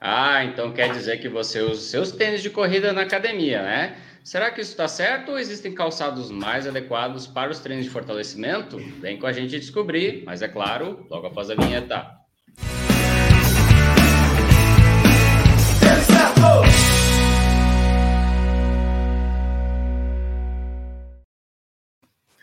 [0.00, 3.96] Ah, então quer dizer que você usa seus tênis de corrida na academia, né?
[4.22, 8.78] Será que isso está certo ou existem calçados mais adequados para os treinos de fortalecimento?
[9.00, 12.16] Vem com a gente descobrir, mas é claro, logo após a vinheta.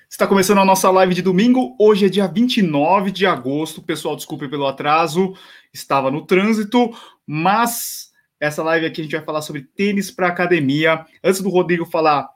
[0.09, 1.75] Está começando a nossa live de domingo.
[1.77, 3.81] Hoje é dia 29 de agosto.
[3.81, 5.33] Pessoal, desculpe pelo atraso,
[5.73, 6.89] estava no trânsito,
[7.25, 11.05] mas essa live aqui a gente vai falar sobre tênis para academia.
[11.23, 12.29] Antes do Rodrigo falar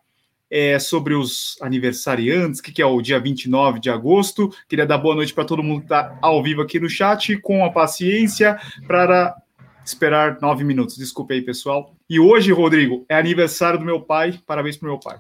[0.49, 5.15] é, sobre os aniversariantes, que, que é o dia 29 de agosto, queria dar boa
[5.15, 9.35] noite para todo mundo que está ao vivo aqui no chat, com a paciência para
[9.85, 10.97] esperar nove minutos.
[10.97, 11.95] Desculpe aí, pessoal.
[12.09, 14.39] E hoje, Rodrigo, é aniversário do meu pai.
[14.45, 15.17] Parabéns para meu pai.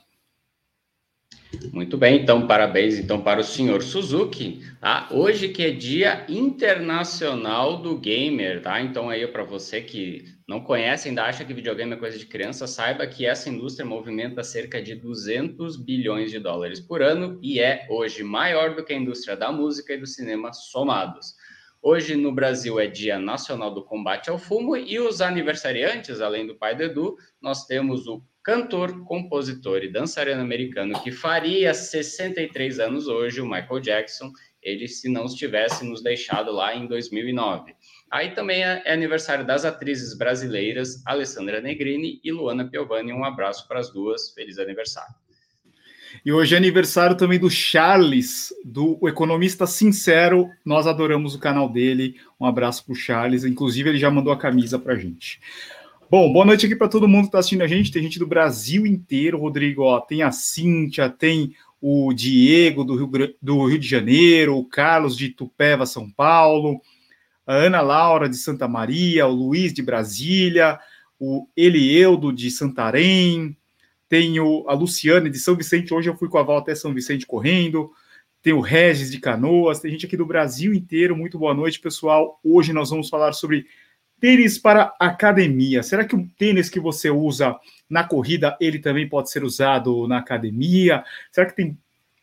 [1.73, 5.09] Muito bem, então parabéns então para o senhor Suzuki, tá?
[5.11, 8.79] Hoje que é Dia Internacional do Gamer, tá?
[8.79, 12.67] Então aí para você que não conhece, ainda acha que videogame é coisa de criança,
[12.67, 17.87] saiba que essa indústria movimenta cerca de 200 bilhões de dólares por ano e é
[17.89, 21.33] hoje maior do que a indústria da música e do cinema somados.
[21.81, 26.55] Hoje no Brasil é Dia Nacional do Combate ao Fumo e os aniversariantes, além do
[26.55, 33.07] pai do Edu, nós temos o cantor, compositor e dançarino americano que faria 63 anos
[33.07, 37.75] hoje, o Michael Jackson, ele se não estivesse nos deixado lá em 2009.
[38.09, 43.13] Aí também é, é aniversário das atrizes brasileiras Alessandra Negrini e Luana Piovani.
[43.13, 45.13] Um abraço para as duas, feliz aniversário.
[46.25, 50.49] E hoje é aniversário também do Charles, do Economista Sincero.
[50.65, 52.15] Nós adoramos o canal dele.
[52.39, 53.43] Um abraço para o Charles.
[53.45, 55.39] Inclusive, ele já mandou a camisa para gente.
[56.11, 57.91] Bom, boa noite aqui para todo mundo que está assistindo a gente.
[57.91, 59.83] Tem gente do Brasil inteiro, Rodrigo.
[59.83, 65.15] Ó, tem a Cíntia, tem o Diego do Rio, do Rio de Janeiro, o Carlos
[65.15, 66.81] de Tupéva, São Paulo,
[67.45, 70.79] a Ana Laura de Santa Maria, o Luiz de Brasília,
[71.19, 73.55] o Elieudo de Santarém,
[74.09, 75.93] tenho a Luciane de São Vicente.
[75.93, 77.91] Hoje eu fui com a Val até São Vicente correndo.
[78.41, 81.15] Tem o Regis de Canoas, tem gente aqui do Brasil inteiro.
[81.15, 82.39] Muito boa noite, pessoal.
[82.43, 83.67] Hoje nós vamos falar sobre
[84.19, 85.81] Tênis para academia.
[85.81, 87.55] Será que o tênis que você usa
[87.89, 91.03] na corrida, ele também pode ser usado na academia?
[91.31, 91.77] Será que tem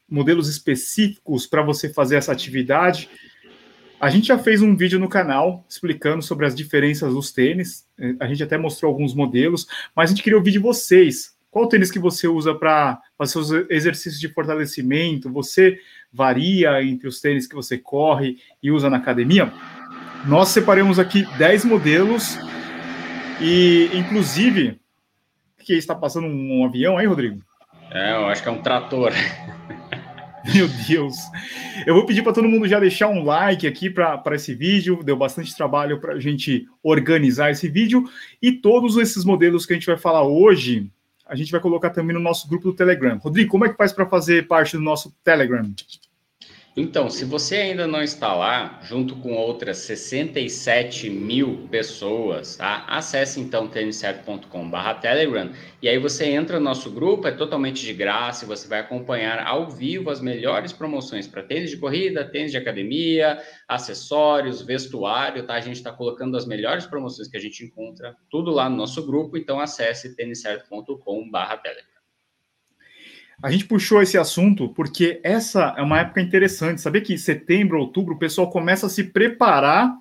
[0.09, 3.09] modelos específicos para você fazer essa atividade?
[3.99, 7.87] A gente já fez um vídeo no canal explicando sobre as diferenças dos tênis.
[8.21, 11.35] A gente até mostrou alguns modelos, mas a gente queria ouvir de vocês.
[11.51, 15.33] Qual tênis que você usa para fazer os exercícios de fortalecimento?
[15.33, 15.81] Você
[16.13, 19.51] varia entre os tênis que você corre e usa na academia?
[20.27, 22.37] Nós separamos aqui 10 modelos
[23.41, 24.81] e, inclusive,
[25.65, 27.41] que está passando um, um avião aí, Rodrigo?
[27.93, 29.13] É, eu acho que é um trator.
[30.53, 31.17] Meu Deus.
[31.87, 35.01] Eu vou pedir para todo mundo já deixar um like aqui para esse vídeo.
[35.05, 38.03] Deu bastante trabalho para a gente organizar esse vídeo.
[38.43, 40.91] E todos esses modelos que a gente vai falar hoje,
[41.25, 43.17] a gente vai colocar também no nosso grupo do Telegram.
[43.19, 45.73] Rodrigo, como é que faz para fazer parte do nosso Telegram?
[46.79, 52.85] Então, se você ainda não está lá, junto com outras 67 mil pessoas, tá?
[52.87, 55.51] acesse então têniscerto.com.br Telegram
[55.81, 59.39] e aí você entra no nosso grupo, é totalmente de graça e você vai acompanhar
[59.47, 65.55] ao vivo as melhores promoções para tênis de corrida, tênis de academia, acessórios, vestuário, tá?
[65.55, 69.07] A gente está colocando as melhores promoções que a gente encontra, tudo lá no nosso
[69.07, 71.96] grupo, então acesse têniscerto.com.br Telegram.
[73.43, 76.81] A gente puxou esse assunto porque essa é uma época interessante.
[76.81, 79.95] Sabia que em setembro, outubro, o pessoal começa a se preparar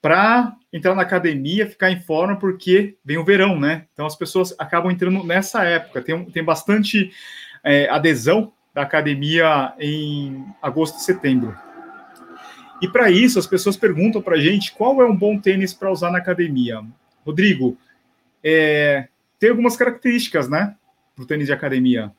[0.00, 3.86] para entrar na academia, ficar em forma, porque vem o verão, né?
[3.92, 6.02] Então as pessoas acabam entrando nessa época.
[6.02, 7.12] Tem, tem bastante
[7.62, 11.56] é, adesão da academia em agosto e setembro.
[12.80, 15.90] E para isso, as pessoas perguntam para a gente qual é um bom tênis para
[15.90, 16.82] usar na academia.
[17.24, 17.78] Rodrigo,
[18.42, 19.06] é,
[19.38, 20.74] tem algumas características, né?
[21.14, 22.12] Para o tênis de academia.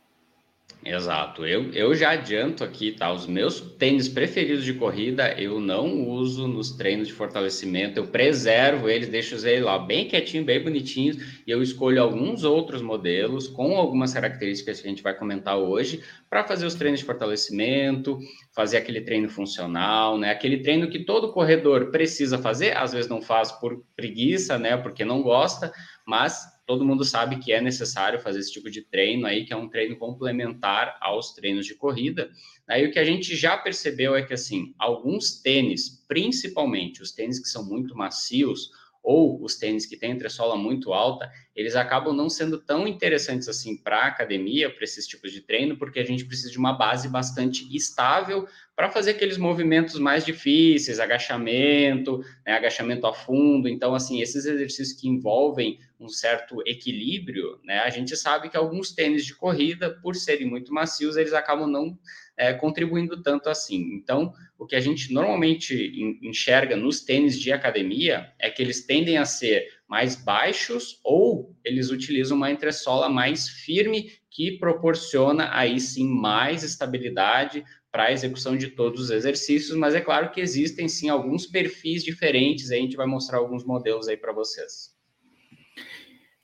[0.86, 1.46] Exato.
[1.46, 3.10] Eu, eu já adianto aqui, tá?
[3.14, 8.90] Os meus tênis preferidos de corrida eu não uso nos treinos de fortalecimento, eu preservo
[8.90, 11.16] eles, deixo eles lá bem quietinho, bem bonitinhos,
[11.48, 16.04] e eu escolho alguns outros modelos com algumas características que a gente vai comentar hoje
[16.30, 18.20] para fazer os treinos de fortalecimento,
[18.54, 20.32] fazer aquele treino funcional, né?
[20.32, 24.76] Aquele treino que todo corredor precisa fazer, às vezes não faz por preguiça, né?
[24.76, 25.72] Porque não gosta,
[26.06, 29.56] mas todo mundo sabe que é necessário fazer esse tipo de treino aí, que é
[29.56, 32.32] um treino complementar aos treinos de corrida.
[32.68, 37.40] Aí o que a gente já percebeu é que, assim, alguns tênis, principalmente os tênis
[37.40, 38.72] que são muito macios,
[39.04, 43.76] ou os tênis que têm entressola muito alta, eles acabam não sendo tão interessantes assim
[43.76, 47.10] para a academia, para esses tipos de treino, porque a gente precisa de uma base
[47.10, 53.68] bastante estável para fazer aqueles movimentos mais difíceis, agachamento, né, agachamento a fundo.
[53.68, 58.92] Então, assim, esses exercícios que envolvem um certo equilíbrio, né, a gente sabe que alguns
[58.92, 61.98] tênis de corrida, por serem muito macios, eles acabam não
[62.38, 63.94] é, contribuindo tanto assim.
[63.94, 69.18] Então, o que a gente normalmente enxerga nos tênis de academia é que eles tendem
[69.18, 76.08] a ser mais baixos ou eles utilizam uma entressola mais firme que proporciona aí sim
[76.08, 81.10] mais estabilidade para a execução de todos os exercícios, mas é claro que existem sim
[81.10, 84.93] alguns perfis diferentes, aí a gente vai mostrar alguns modelos aí para vocês.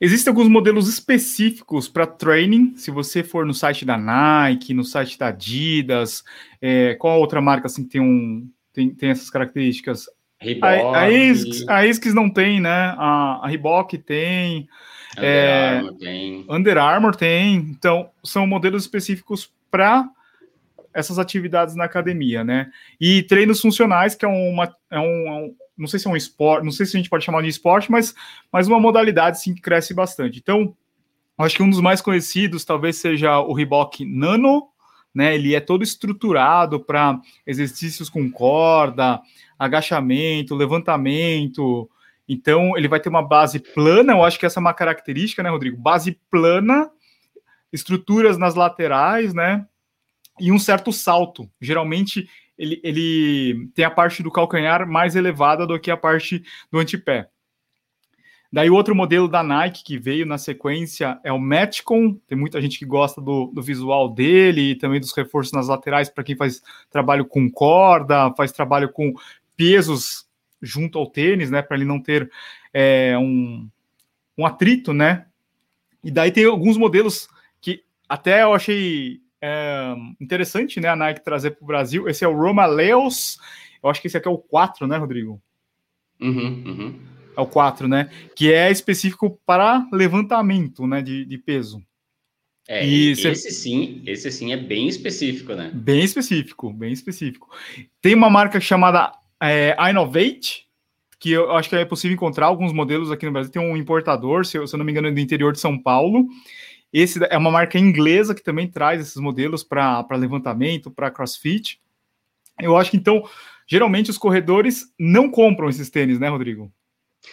[0.01, 2.74] Existem alguns modelos específicos para training.
[2.78, 6.24] Se você for no site da Nike, no site da Adidas,
[6.62, 10.06] é, qual outra marca assim tem um tem, tem essas características?
[10.40, 10.96] Reebok.
[11.68, 12.96] A, a, não tem, né?
[12.98, 14.69] A, a Reebok tem.
[15.18, 16.46] Under é, Armour tem.
[16.50, 17.56] Under Armour tem.
[17.56, 20.10] Então, são modelos específicos para
[20.94, 22.72] essas atividades na academia, né?
[23.00, 26.15] E treinos funcionais, que é uma, é um, é um não sei se é um
[26.15, 28.13] esporte, não sei se a gente pode chamar de esporte, mas,
[28.51, 30.37] mas uma modalidade sim que cresce bastante.
[30.37, 30.75] Então,
[31.37, 34.67] acho que um dos mais conhecidos talvez seja o Reebok Nano,
[35.15, 35.33] né?
[35.33, 39.21] Ele é todo estruturado para exercícios com corda,
[39.57, 41.89] agachamento, levantamento.
[42.27, 45.49] Então, ele vai ter uma base plana, eu acho que essa é uma característica, né,
[45.49, 45.77] Rodrigo?
[45.77, 46.91] Base plana,
[47.71, 49.65] estruturas nas laterais, né?
[50.39, 51.49] E um certo salto.
[51.59, 52.29] Geralmente
[52.59, 57.29] ele, ele tem a parte do calcanhar mais elevada do que a parte do antepé.
[58.51, 62.15] Daí o outro modelo da Nike que veio na sequência é o Metcon.
[62.27, 66.09] Tem muita gente que gosta do, do visual dele e também dos reforços nas laterais
[66.09, 69.13] para quem faz trabalho com corda, faz trabalho com
[69.55, 70.27] pesos
[70.62, 71.62] junto ao tênis, né?
[71.62, 72.29] Para ele não ter
[72.73, 73.69] é, um,
[74.38, 75.27] um atrito, né?
[76.03, 77.29] E daí tem alguns modelos
[77.62, 82.07] que até eu achei é, interessante, né, a Nike trazer para o Brasil.
[82.07, 83.38] Esse é o Roma Leos.
[83.81, 85.41] Eu acho que esse aqui é o 4, né, Rodrigo?
[86.19, 87.00] Uhum, uhum.
[87.36, 88.09] É o 4, né?
[88.36, 91.81] Que é específico para levantamento, né, de, de peso.
[92.68, 93.50] É, e esse cê...
[93.50, 95.71] sim, esse sim é bem específico, né?
[95.74, 97.50] Bem específico, bem específico.
[98.00, 100.68] Tem uma marca chamada é, Innovate,
[101.19, 103.51] que eu acho que é possível encontrar alguns modelos aqui no Brasil.
[103.51, 105.81] Tem um importador, se eu, se eu não me engano, é do interior de São
[105.81, 106.27] Paulo.
[106.91, 111.80] Esse é uma marca inglesa que também traz esses modelos para levantamento, para crossfit.
[112.59, 113.24] Eu acho que então,
[113.68, 116.71] geralmente os corredores não compram esses tênis, né, Rodrigo?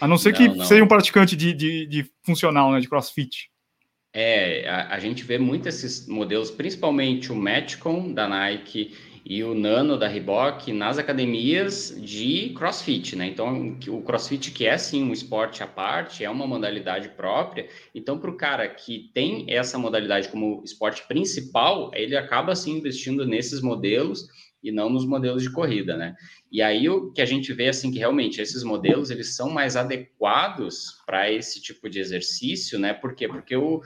[0.01, 0.65] A não ser não, que não.
[0.65, 3.51] seja um praticante de, de, de, funcional, né, de crossfit.
[4.13, 8.95] É, a, a, gente vê muito esses modelos, principalmente o Metcon da Nike
[9.29, 13.27] e o Nano da Reebok nas academias de CrossFit, né?
[13.27, 17.69] Então, o CrossFit que é sim um esporte à parte, é uma modalidade própria.
[17.93, 23.27] Então, para o cara que tem essa modalidade como esporte principal, ele acaba sim investindo
[23.27, 24.29] nesses modelos
[24.63, 26.15] e não nos modelos de corrida, né?
[26.51, 29.75] E aí o que a gente vê assim que realmente esses modelos eles são mais
[29.77, 32.95] adequados para esse tipo de exercício, né?
[32.95, 33.27] Por quê?
[33.27, 33.83] Porque o,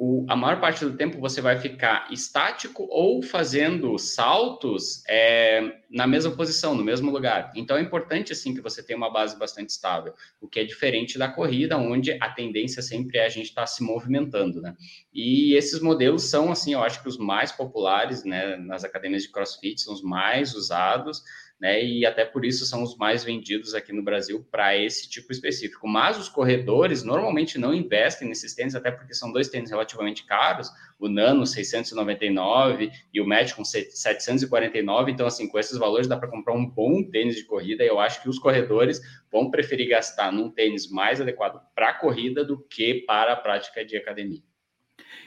[0.00, 6.06] o, a maior parte do tempo você vai ficar estático ou fazendo saltos é, na
[6.06, 7.50] mesma posição, no mesmo lugar.
[7.56, 11.18] Então é importante assim que você tenha uma base bastante estável, o que é diferente
[11.18, 14.76] da corrida, onde a tendência sempre é a gente estar tá se movimentando, né?
[15.12, 19.32] E esses modelos são assim, eu acho que os mais populares, né, nas academias de
[19.32, 21.24] CrossFit, são os mais usados
[21.60, 21.84] né?
[21.84, 25.88] E até por isso são os mais vendidos aqui no Brasil para esse tipo específico.
[25.88, 30.70] Mas os corredores normalmente não investem nesses tênis, até porque são dois tênis relativamente caros,
[30.98, 35.10] o Nano 699 e o Match com 749.
[35.10, 37.82] Então, assim, com esses valores dá para comprar um bom tênis de corrida.
[37.82, 39.00] E eu acho que os corredores
[39.30, 43.84] vão preferir gastar num tênis mais adequado para a corrida do que para a prática
[43.84, 44.42] de academia.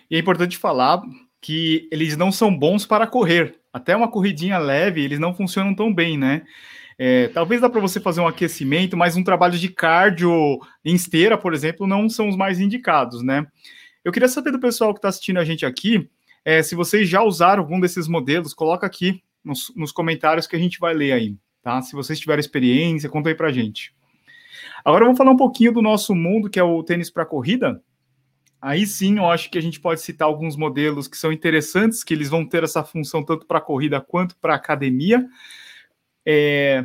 [0.10, 1.02] E é importante falar
[1.42, 3.61] que eles não são bons para correr.
[3.74, 6.44] Até uma corridinha leve, eles não funcionam tão bem, né?
[6.98, 11.38] É, talvez dá para você fazer um aquecimento, mas um trabalho de cardio em esteira,
[11.38, 13.48] por exemplo, não são os mais indicados, né?
[14.04, 16.10] Eu queria saber do pessoal que está assistindo a gente aqui,
[16.44, 20.60] é, se vocês já usaram algum desses modelos, coloca aqui nos, nos comentários que a
[20.60, 21.82] gente vai ler aí, tá?
[21.82, 23.94] Se vocês tiverem experiência, conta aí para gente.
[24.84, 27.82] Agora vamos falar um pouquinho do nosso mundo, que é o tênis para corrida.
[28.62, 32.14] Aí sim, eu acho que a gente pode citar alguns modelos que são interessantes, que
[32.14, 35.26] eles vão ter essa função tanto para corrida quanto para academia.
[36.24, 36.84] É...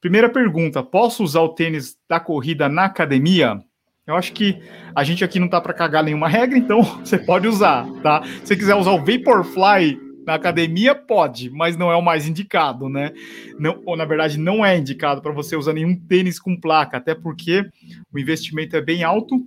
[0.00, 3.62] Primeira pergunta: posso usar o tênis da corrida na academia?
[4.04, 4.58] Eu acho que
[4.94, 8.24] a gente aqui não tá para cagar nenhuma regra, então você pode usar, tá?
[8.24, 12.88] Se você quiser usar o Vaporfly Na academia pode, mas não é o mais indicado,
[12.88, 13.12] né?
[13.58, 17.14] Não, ou na verdade não é indicado para você usar nenhum tênis com placa, até
[17.14, 17.70] porque
[18.12, 19.46] o investimento é bem alto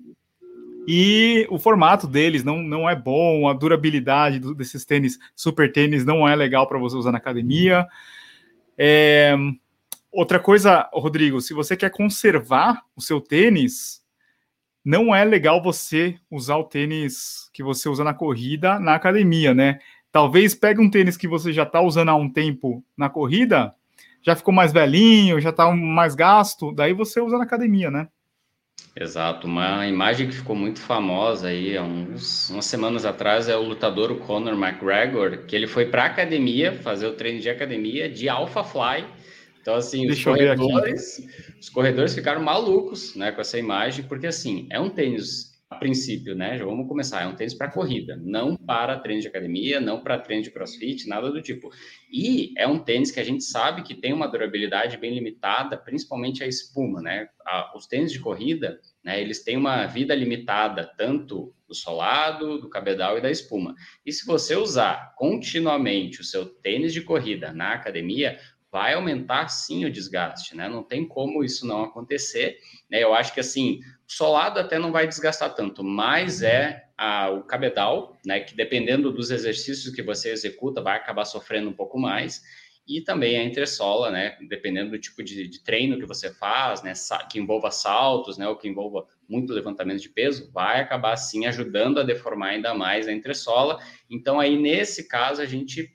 [0.87, 6.05] e o formato deles não, não é bom, a durabilidade do, desses tênis, super tênis,
[6.05, 7.87] não é legal para você usar na academia.
[8.77, 9.35] É,
[10.11, 14.01] outra coisa, Rodrigo, se você quer conservar o seu tênis,
[14.83, 19.79] não é legal você usar o tênis que você usa na corrida na academia, né?
[20.11, 23.73] Talvez pegue um tênis que você já está usando há um tempo na corrida,
[24.21, 28.07] já ficou mais velhinho, já está mais gasto, daí você usa na academia, né?
[28.93, 33.61] Exato, uma imagem que ficou muito famosa aí há uns, umas semanas atrás é o
[33.61, 38.63] lutador Conor McGregor, que ele foi para academia fazer o treino de academia de Alpha
[38.65, 39.05] Fly.
[39.61, 41.25] Então assim, os corredores,
[41.59, 46.35] os corredores ficaram malucos, né, com essa imagem, porque assim, é um tênis a princípio,
[46.35, 46.57] né?
[46.57, 47.23] Já vamos começar.
[47.23, 51.07] É um tênis para corrida, não para treino de academia, não para treino de crossfit,
[51.07, 51.71] nada do tipo.
[52.11, 56.43] E é um tênis que a gente sabe que tem uma durabilidade bem limitada, principalmente
[56.43, 57.29] a espuma, né?
[57.47, 59.21] A, os tênis de corrida, né?
[59.21, 63.73] Eles têm uma vida limitada, tanto do solado, do cabedal e da espuma.
[64.05, 68.37] E se você usar continuamente o seu tênis de corrida na academia,
[68.71, 70.69] vai aumentar sim o desgaste, né?
[70.69, 72.57] Não tem como isso não acontecer,
[72.89, 73.03] né?
[73.03, 73.79] Eu acho que assim,
[74.11, 79.31] solado até não vai desgastar tanto, mas é a, o cabedal, né, que dependendo dos
[79.31, 82.41] exercícios que você executa, vai acabar sofrendo um pouco mais,
[82.85, 86.91] e também a entressola, né, dependendo do tipo de, de treino que você faz, né,
[87.31, 92.01] que envolva saltos, né, ou que envolva muito levantamento de peso, vai acabar, sim, ajudando
[92.01, 93.79] a deformar ainda mais a entressola.
[94.09, 95.89] Então, aí, nesse caso, a gente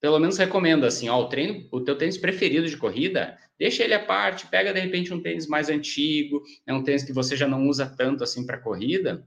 [0.00, 3.94] pelo menos recomenda assim, ó, o treino, o teu tênis preferido de corrida, deixa ele
[3.94, 7.46] à parte, pega de repente um tênis mais antigo, é um tênis que você já
[7.46, 9.26] não usa tanto assim para corrida,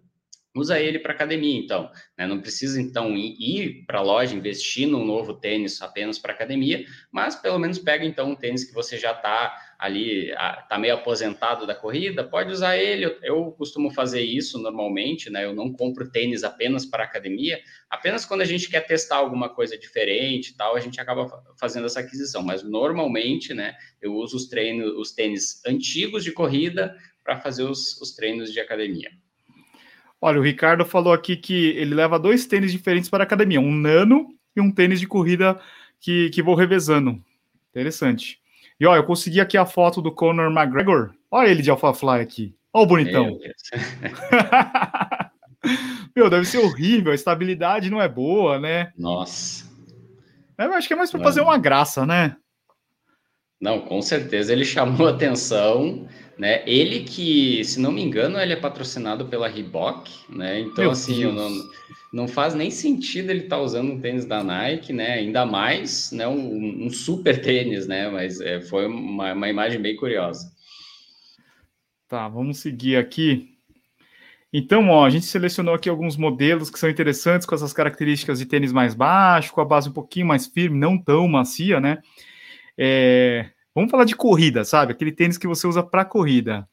[0.55, 1.89] usa ele para academia, então.
[2.17, 2.27] Né?
[2.27, 7.35] Não precisa, então, ir para a loja, investir num novo tênis apenas para academia, mas
[7.35, 11.73] pelo menos pega, então, um tênis que você já está ali, está meio aposentado da
[11.73, 13.17] corrida, pode usar ele.
[13.23, 15.43] Eu, costumo fazer isso normalmente, né?
[15.43, 17.59] Eu não compro tênis apenas para academia,
[17.89, 21.27] apenas quando a gente quer testar alguma coisa diferente tal, a gente acaba
[21.59, 22.43] fazendo essa aquisição.
[22.43, 27.99] Mas normalmente, né, eu uso os treinos, os tênis antigos de corrida para fazer os,
[27.99, 29.09] os treinos de academia.
[30.21, 33.71] Olha, o Ricardo falou aqui que ele leva dois tênis diferentes para a academia, um
[33.71, 35.59] nano e um tênis de corrida
[35.99, 37.19] que, que vou revezando.
[37.71, 38.40] Interessante.
[38.81, 41.11] E olha, eu consegui aqui a foto do Conor McGregor.
[41.29, 42.55] Olha ele de AlphaFly aqui.
[42.73, 43.37] Olha o bonitão.
[46.15, 48.91] Meu, deve ser horrível, a estabilidade não é boa, né?
[48.97, 49.69] Nossa.
[50.57, 52.35] Eu acho que é mais para fazer uma graça, né?
[53.61, 56.07] Não, com certeza ele chamou atenção
[56.41, 56.63] né?
[56.65, 60.61] Ele que, se não me engano, ele é patrocinado pela Reebok, né?
[60.61, 61.51] Então, Meu assim, não,
[62.11, 65.13] não faz nem sentido ele estar tá usando um tênis da Nike, né?
[65.13, 66.27] Ainda mais, né?
[66.27, 68.09] Um, um super tênis, né?
[68.09, 70.51] Mas é, foi uma, uma imagem bem curiosa.
[72.07, 73.55] Tá, vamos seguir aqui.
[74.51, 78.47] Então, ó, a gente selecionou aqui alguns modelos que são interessantes com essas características de
[78.47, 81.99] tênis mais baixo, com a base um pouquinho mais firme, não tão macia, né?
[82.75, 84.91] É, Vamos falar de corrida, sabe?
[84.91, 86.67] Aquele tênis que você usa para corrida.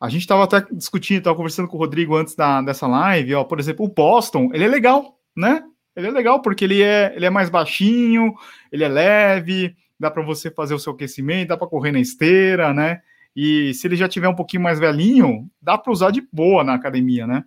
[0.00, 3.44] A gente estava até discutindo, estava conversando com o Rodrigo antes da, dessa live, ó,
[3.44, 5.62] por exemplo, o Boston, ele é legal, né?
[5.94, 8.34] Ele é legal porque ele é, ele é mais baixinho,
[8.72, 12.74] ele é leve, dá para você fazer o seu aquecimento, dá para correr na esteira,
[12.74, 13.00] né?
[13.36, 16.74] E se ele já tiver um pouquinho mais velhinho, dá para usar de boa na
[16.74, 17.44] academia, né?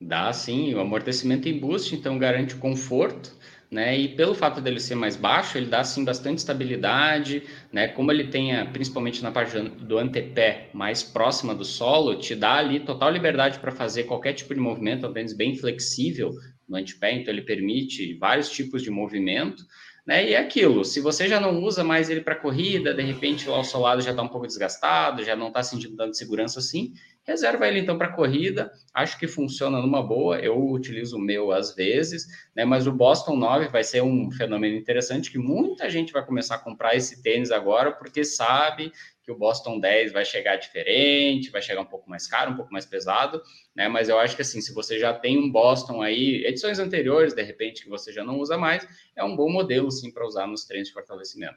[0.00, 3.34] Dá sim, o amortecimento em boost, então garante o conforto
[3.70, 3.98] né?
[3.98, 7.42] E pelo fato dele ser mais baixo, ele dá assim bastante estabilidade,
[7.72, 7.88] né?
[7.88, 12.80] Como ele tenha, principalmente na parte do antepé mais próxima do solo, te dá ali
[12.80, 16.30] total liberdade para fazer qualquer tipo de movimento, um tênis bem flexível
[16.68, 19.64] no antepé, então ele permite vários tipos de movimento,
[20.06, 20.28] né?
[20.28, 23.58] E é aquilo, se você já não usa mais ele para corrida, de repente lá
[23.58, 26.92] o solado já está um pouco desgastado, já não está sentindo tanto segurança assim,
[27.26, 28.70] reserva ele então para corrida.
[28.94, 30.38] Acho que funciona numa boa.
[30.38, 32.64] Eu utilizo o meu às vezes, né?
[32.64, 36.58] Mas o Boston 9 vai ser um fenômeno interessante que muita gente vai começar a
[36.58, 38.92] comprar esse tênis agora porque sabe
[39.22, 42.72] que o Boston 10 vai chegar diferente, vai chegar um pouco mais caro, um pouco
[42.72, 43.42] mais pesado,
[43.74, 43.88] né?
[43.88, 47.42] Mas eu acho que assim, se você já tem um Boston aí, edições anteriores, de
[47.42, 50.64] repente, que você já não usa mais, é um bom modelo sim para usar nos
[50.64, 51.56] treinos de fortalecimento.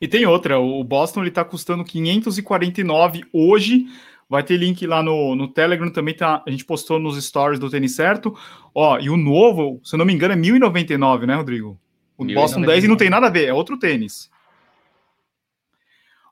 [0.00, 3.86] E tem outra, o Boston ele está custando 549 hoje.
[4.28, 7.70] Vai ter link lá no, no Telegram também, tá, a gente postou nos stories do
[7.70, 8.36] Tênis Certo.
[8.74, 11.80] Ó, e o novo, se eu não me engano, é 1099, né, Rodrigo?
[12.16, 12.34] O 1099.
[12.34, 14.30] Boston 10 e não tem nada a ver, é outro tênis.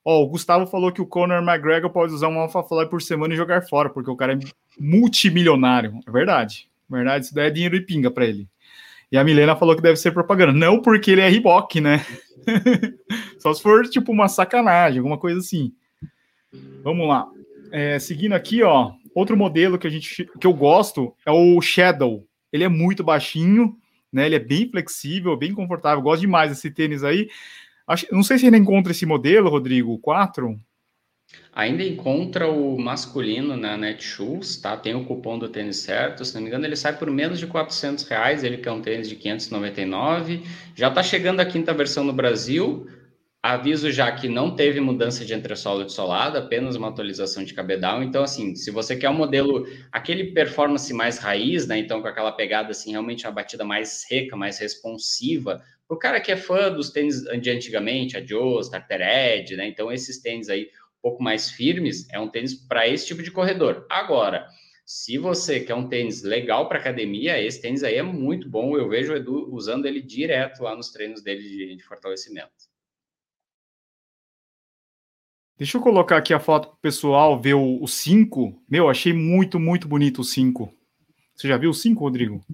[0.04, 3.34] Ó, o Gustavo falou que o Conor McGregor pode usar um Alpha Fly por semana
[3.34, 4.38] e jogar fora, porque o cara é
[4.78, 5.98] multimilionário.
[6.06, 6.68] É verdade.
[6.88, 8.48] É verdade, isso daí é dinheiro e pinga para ele.
[9.10, 10.52] E a Milena falou que deve ser propaganda.
[10.52, 12.04] Não porque ele é Reebok, né?
[13.38, 15.72] Só se for tipo uma sacanagem, alguma coisa assim.
[16.82, 17.28] Vamos lá.
[17.70, 22.26] É, seguindo aqui, ó, outro modelo que a gente que eu gosto é o Shadow.
[22.52, 23.76] Ele é muito baixinho,
[24.12, 24.26] né?
[24.26, 26.02] Ele é bem flexível, bem confortável.
[26.02, 27.28] Gosto demais desse tênis aí.
[27.86, 30.58] Acho, não sei se ainda encontra esse modelo, Rodrigo, o 4.
[31.52, 34.76] Ainda encontra o masculino na Netshoes, tá?
[34.76, 36.24] Tem o cupom do tênis certo.
[36.24, 38.44] Se não me engano, ele sai por menos de 400 reais.
[38.44, 40.42] Ele que é um tênis de 599.
[40.74, 42.86] Já está chegando a quinta versão no Brasil.
[43.54, 48.02] Aviso já que não teve mudança de entressola de solado, apenas uma atualização de cabedal.
[48.02, 51.78] Então, assim, se você quer um modelo, aquele performance mais raiz, né?
[51.78, 56.32] Então, com aquela pegada, assim, realmente uma batida mais seca, mais responsiva, o cara que
[56.32, 59.68] é fã dos tênis de antigamente, a Joe's, Tartar Edge, né?
[59.68, 60.64] Então, esses tênis aí
[60.98, 63.86] um pouco mais firmes, é um tênis para esse tipo de corredor.
[63.88, 64.48] Agora,
[64.84, 68.76] se você quer um tênis legal para academia, esse tênis aí é muito bom.
[68.76, 72.50] Eu vejo o Edu usando ele direto lá nos treinos dele de, de fortalecimento.
[75.58, 78.54] Deixa eu colocar aqui a foto para o pessoal ver o 5.
[78.68, 80.70] Meu, achei muito, muito bonito o 5.
[81.34, 82.44] Você já viu o 5, Rodrigo?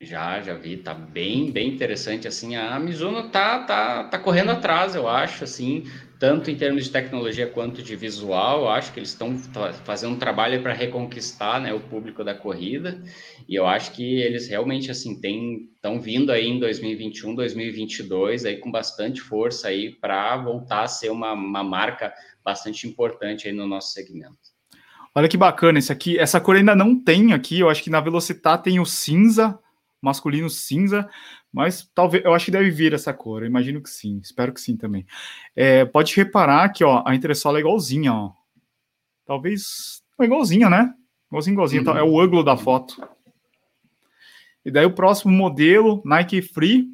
[0.00, 4.94] Já, já vi, tá bem, bem interessante, assim, a Mizuno tá, tá, tá correndo atrás,
[4.94, 5.84] eu acho, assim,
[6.18, 9.36] tanto em termos de tecnologia quanto de visual, acho que eles estão
[9.84, 13.02] fazendo um trabalho para reconquistar, né, o público da corrida,
[13.48, 15.18] e eu acho que eles realmente, assim,
[15.74, 21.10] estão vindo aí em 2021, 2022, aí com bastante força aí para voltar a ser
[21.10, 22.12] uma, uma marca
[22.44, 24.54] bastante importante aí no nosso segmento.
[25.14, 28.00] Olha que bacana, esse aqui, essa cor ainda não tem aqui, eu acho que na
[28.00, 29.58] Velocitar tem o cinza,
[30.02, 31.08] masculino cinza,
[31.54, 33.42] mas talvez eu acho que deve vir essa cor.
[33.42, 35.06] Eu imagino que sim, espero que sim também.
[35.54, 38.32] É, pode reparar que ó, a entressola é igualzinha, ó.
[39.24, 40.92] Talvez é igualzinha, né?
[41.30, 41.88] Igualzinho, igualzinho.
[41.88, 41.96] Uhum.
[41.96, 43.00] É o ângulo da foto.
[44.64, 46.88] E daí o próximo modelo, Nike Free,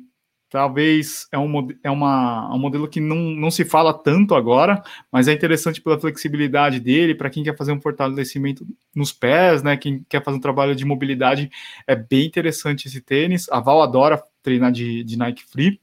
[0.50, 5.26] talvez é um, é uma, um modelo que não, não se fala tanto agora, mas
[5.26, 9.78] é interessante pela flexibilidade dele, para quem quer fazer um fortalecimento nos pés, né?
[9.78, 11.50] Quem quer fazer um trabalho de mobilidade,
[11.86, 13.48] é bem interessante esse tênis.
[13.48, 15.80] A Val adora treinar de, de Nike Free.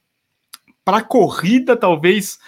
[0.84, 2.40] Para corrida, talvez.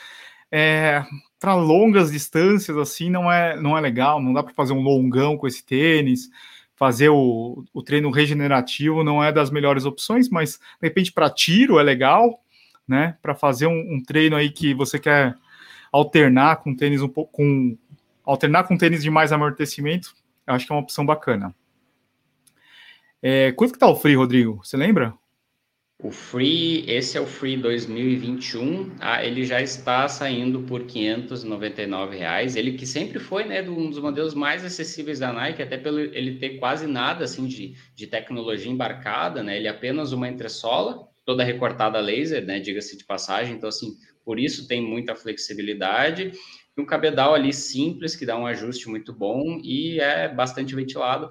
[0.51, 1.03] É,
[1.39, 5.37] para longas distâncias assim não é não é legal, não dá para fazer um longão
[5.37, 6.27] com esse tênis
[6.79, 11.77] fazer o, o treino regenerativo não é das melhores opções, mas de repente para tiro
[11.77, 12.41] é legal,
[12.87, 13.17] né?
[13.21, 15.35] Para fazer um, um, treino aí que você quer
[15.91, 17.77] alternar com tênis um pouco com
[18.23, 20.15] alternar com tênis de mais amortecimento,
[20.47, 21.53] eu acho que é uma opção bacana.
[23.21, 24.61] É, quanto que tá o free, Rodrigo?
[24.63, 25.13] Você lembra?
[26.01, 32.55] O Free, esse é o Free 2021, ah, ele já está saindo por 599 reais.
[32.55, 36.39] Ele que sempre foi, né, um dos modelos mais acessíveis da Nike, até pelo ele
[36.39, 39.57] ter quase nada assim de, de tecnologia embarcada, né?
[39.57, 42.61] Ele é apenas uma entressola, toda recortada laser, né?
[42.61, 43.55] Diga-se de passagem.
[43.55, 46.31] Então assim, por isso tem muita flexibilidade
[46.79, 51.29] um cabedal ali simples que dá um ajuste muito bom e é bastante ventilado.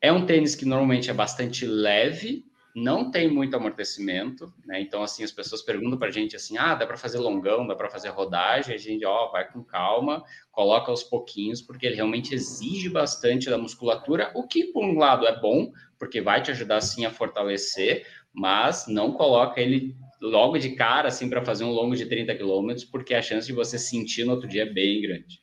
[0.00, 2.44] É um tênis que normalmente é bastante leve,
[2.74, 4.80] não tem muito amortecimento, né?
[4.80, 7.74] Então, assim, as pessoas perguntam para a gente assim: ah, dá para fazer longão, dá
[7.74, 8.74] para fazer rodagem?
[8.74, 13.58] A gente, ó, vai com calma, coloca aos pouquinhos, porque ele realmente exige bastante da
[13.58, 18.06] musculatura, o que, por um lado, é bom, porque vai te ajudar, sim, a fortalecer,
[18.32, 22.84] mas não coloca ele logo de cara, assim, para fazer um longo de 30 quilômetros,
[22.84, 25.40] porque a chance de você sentir no outro dia é bem grande.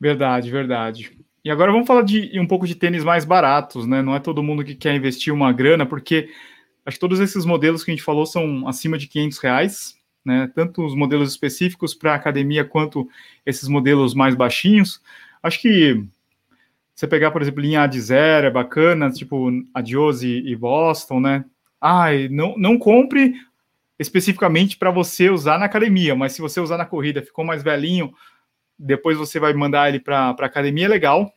[0.00, 1.15] Verdade, verdade.
[1.46, 4.02] E agora vamos falar de um pouco de tênis mais baratos, né?
[4.02, 6.28] Não é todo mundo que quer investir uma grana, porque
[6.84, 10.50] acho que todos esses modelos que a gente falou são acima de 500 reais, né?
[10.56, 13.08] Tanto os modelos específicos para academia quanto
[13.46, 15.00] esses modelos mais baixinhos.
[15.40, 16.04] Acho que
[16.92, 21.20] você pegar, por exemplo, linha A de zero é bacana, tipo Adios e, e Boston,
[21.20, 21.44] né?
[21.80, 23.34] Ah, não, não compre
[24.00, 28.12] especificamente para você usar na academia, mas se você usar na corrida, ficou mais velhinho,
[28.78, 31.32] depois você vai mandar ele para a academia, é legal,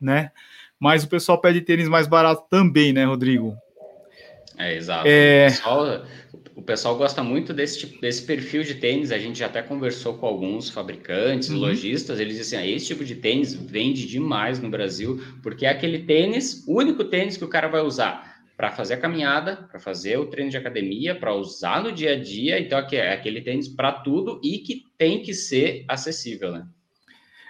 [0.00, 0.30] né?
[0.78, 3.56] Mas o pessoal pede tênis mais barato também, né, Rodrigo?
[4.58, 5.06] É, exato.
[5.06, 5.46] É...
[5.46, 6.02] O, pessoal,
[6.56, 9.12] o, pessoal, gosta muito desse, tipo, desse perfil de tênis.
[9.12, 11.58] A gente já até conversou com alguns fabricantes, uhum.
[11.58, 12.20] lojistas.
[12.20, 16.00] Eles dizem assim: ah, esse tipo de tênis vende demais no Brasil, porque é aquele
[16.00, 18.31] tênis, o único tênis que o cara vai usar
[18.62, 22.22] para fazer a caminhada, para fazer o treino de academia, para usar no dia a
[22.22, 22.60] dia.
[22.60, 26.64] Então, é aquele tênis para tudo e que tem que ser acessível, né?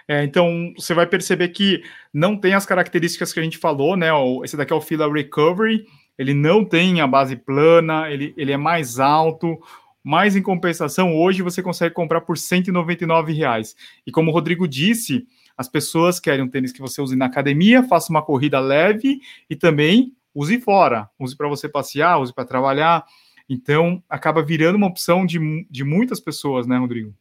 [0.07, 4.07] É, então, você vai perceber que não tem as características que a gente falou, né?
[4.43, 5.85] Esse daqui é o Fila Recovery,
[6.17, 9.61] ele não tem a base plana, ele, ele é mais alto,
[10.03, 13.75] mas em compensação, hoje você consegue comprar por 199 reais.
[14.03, 17.83] E como o Rodrigo disse, as pessoas querem um tênis que você use na academia,
[17.83, 23.05] faça uma corrida leve e também use fora, use para você passear, use para trabalhar.
[23.47, 27.13] Então, acaba virando uma opção de, de muitas pessoas, né, Rodrigo?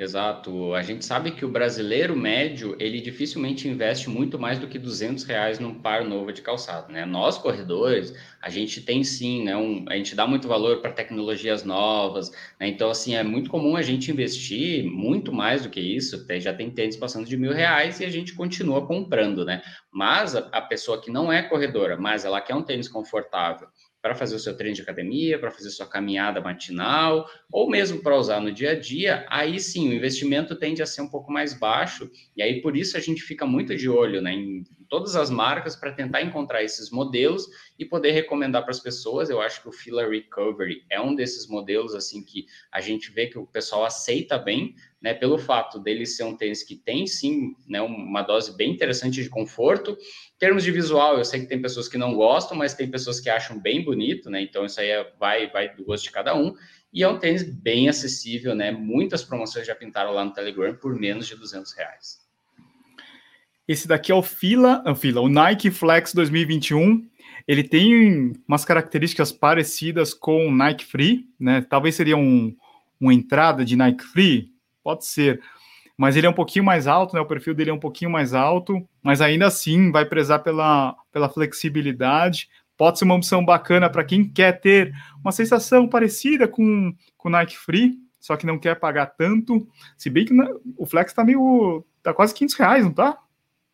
[0.00, 0.74] Exato.
[0.74, 5.24] A gente sabe que o brasileiro médio, ele dificilmente investe muito mais do que 200
[5.24, 7.04] reais num par novo de calçado, né?
[7.04, 9.56] Nós, corredores, a gente tem sim, né?
[9.56, 12.30] Um, a gente dá muito valor para tecnologias novas,
[12.60, 12.68] né?
[12.68, 16.24] Então, assim, é muito comum a gente investir muito mais do que isso.
[16.38, 19.62] Já tem tênis passando de mil reais e a gente continua comprando, né?
[19.92, 23.66] Mas a, a pessoa que não é corredora, mas ela quer um tênis confortável,
[24.08, 28.16] para fazer o seu treino de academia, para fazer sua caminhada matinal, ou mesmo para
[28.16, 31.52] usar no dia a dia, aí sim o investimento tende a ser um pouco mais
[31.52, 35.28] baixo, e aí por isso a gente fica muito de olho né, em todas as
[35.28, 37.46] marcas para tentar encontrar esses modelos
[37.78, 39.28] e poder recomendar para as pessoas.
[39.28, 43.26] Eu acho que o Fila Recovery é um desses modelos assim que a gente vê
[43.26, 47.54] que o pessoal aceita bem, né, pelo fato dele ser um tênis que tem sim
[47.68, 49.96] né, uma dose bem interessante de conforto
[50.38, 53.28] termos de visual, eu sei que tem pessoas que não gostam, mas tem pessoas que
[53.28, 54.40] acham bem bonito, né?
[54.40, 56.54] Então isso aí é, vai, vai do gosto de cada um.
[56.92, 58.70] E é um tênis bem acessível, né?
[58.70, 62.18] Muitas promoções já pintaram lá no Telegram por menos de 200 reais.
[63.66, 67.06] Esse daqui é o Fila, o Fila, o Nike Flex 2021.
[67.46, 71.60] Ele tem umas características parecidas com o Nike Free, né?
[71.68, 72.56] Talvez seria um,
[73.00, 75.40] uma entrada de Nike Free, pode ser
[75.98, 77.20] mas ele é um pouquinho mais alto, né?
[77.20, 81.28] O perfil dele é um pouquinho mais alto, mas ainda assim vai prezar pela, pela
[81.28, 82.48] flexibilidade.
[82.76, 87.58] Pode ser uma opção bacana para quem quer ter uma sensação parecida com o Nike
[87.58, 89.66] Free, só que não quer pagar tanto.
[89.96, 90.34] Se bem que
[90.76, 91.84] o Flex está meio.
[92.00, 93.18] tá quase 500 reais, não tá?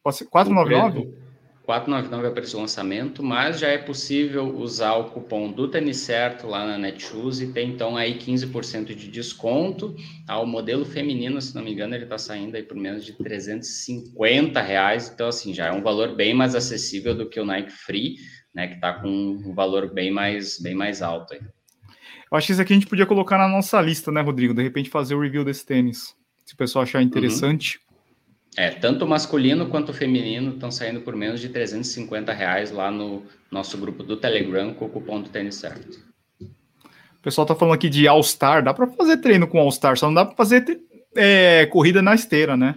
[0.03, 1.24] 499?
[1.65, 5.97] 499 é o preço do lançamento, mas já é possível usar o cupom do tênis
[5.97, 9.97] certo lá na Netshoes e tem então aí 15% de desconto.
[10.29, 13.15] Ah, o modelo feminino, se não me engano, ele está saindo aí por menos de
[13.15, 15.11] 350 reais.
[15.13, 18.17] Então, assim, já é um valor bem mais acessível do que o Nike Free,
[18.55, 18.69] né?
[18.69, 21.41] Que está com um valor bem mais, bem mais alto aí.
[22.31, 24.53] Eu acho que isso aqui a gente podia colocar na nossa lista, né, Rodrigo?
[24.53, 26.15] De repente fazer o review desse tênis.
[26.45, 27.79] Se o pessoal achar interessante.
[27.79, 27.94] Uhum.
[28.57, 33.77] É, tanto masculino quanto feminino estão saindo por menos de 350 reais lá no nosso
[33.77, 35.99] grupo do Telegram com o cupom do tênis certo.
[36.41, 40.15] O pessoal tá falando aqui de All-Star, dá para fazer treino com All-Star, só não
[40.15, 40.65] dá para fazer
[41.17, 42.77] é, corrida na esteira, né?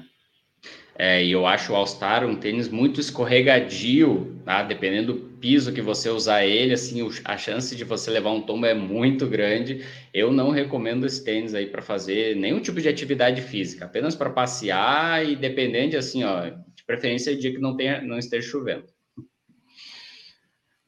[1.00, 4.64] É, e eu acho o All-Star um tênis muito escorregadio, tá?
[4.64, 8.66] Dependendo do piso que você usar ele, assim, a chance de você levar um tombo
[8.66, 9.86] é muito grande.
[10.12, 14.32] Eu não recomendo esse tênis aí para fazer nenhum tipo de atividade física, apenas para
[14.32, 18.86] passear e dependendo, assim, ó, de preferência dia que não tenha, não esteja chovendo.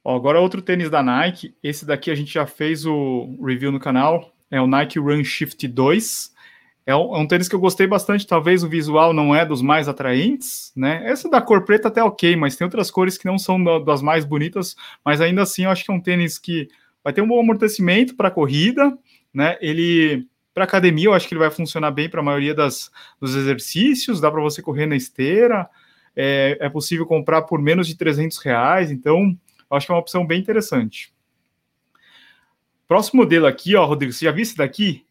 [0.04, 3.80] Ó, agora outro tênis da Nike, esse daqui a gente já fez o review no
[3.80, 6.39] canal, é o Nike Run Shift 2.
[6.86, 9.62] É um, é um, tênis que eu gostei bastante, talvez o visual não é dos
[9.62, 11.02] mais atraentes, né?
[11.06, 14.26] Essa da cor preta até ok, mas tem outras cores que não são das mais
[14.26, 16.68] bonitas, mas ainda assim eu acho que é um tênis que
[17.04, 18.98] vai ter um bom amortecimento para corrida,
[19.34, 19.58] né?
[19.62, 23.36] Ele para academia eu acho que ele vai funcionar bem para a maioria das, dos
[23.36, 25.70] exercícios, dá para você correr na esteira,
[26.16, 29.38] é, é, possível comprar por menos de 300 reais, então
[29.70, 31.14] eu acho que é uma opção bem interessante.
[32.88, 35.06] Próximo modelo aqui, ó, Rodrigo, você já viu esse daqui?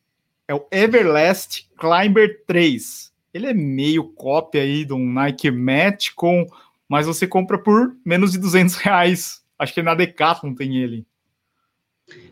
[0.49, 3.13] É o Everlast Climber 3.
[3.35, 6.47] Ele é meio cópia aí de um Nike Match com,
[6.89, 9.45] mas você compra por menos de 200 reais.
[9.59, 11.07] Acho que na Decathlon tem ele.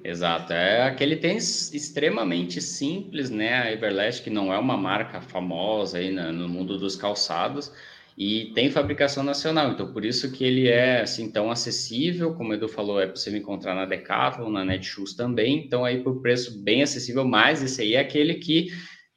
[0.03, 3.53] Exato, é aquele tênis extremamente simples, né?
[3.53, 7.71] A Everlast, que não é uma marca famosa aí no mundo dos calçados,
[8.17, 12.55] e tem fabricação nacional, então por isso que ele é assim tão acessível, como o
[12.55, 16.83] Edu falou, é possível encontrar na Decathlon, na Netshoes também, então aí por preço bem
[16.83, 18.69] acessível, mas esse aí é aquele que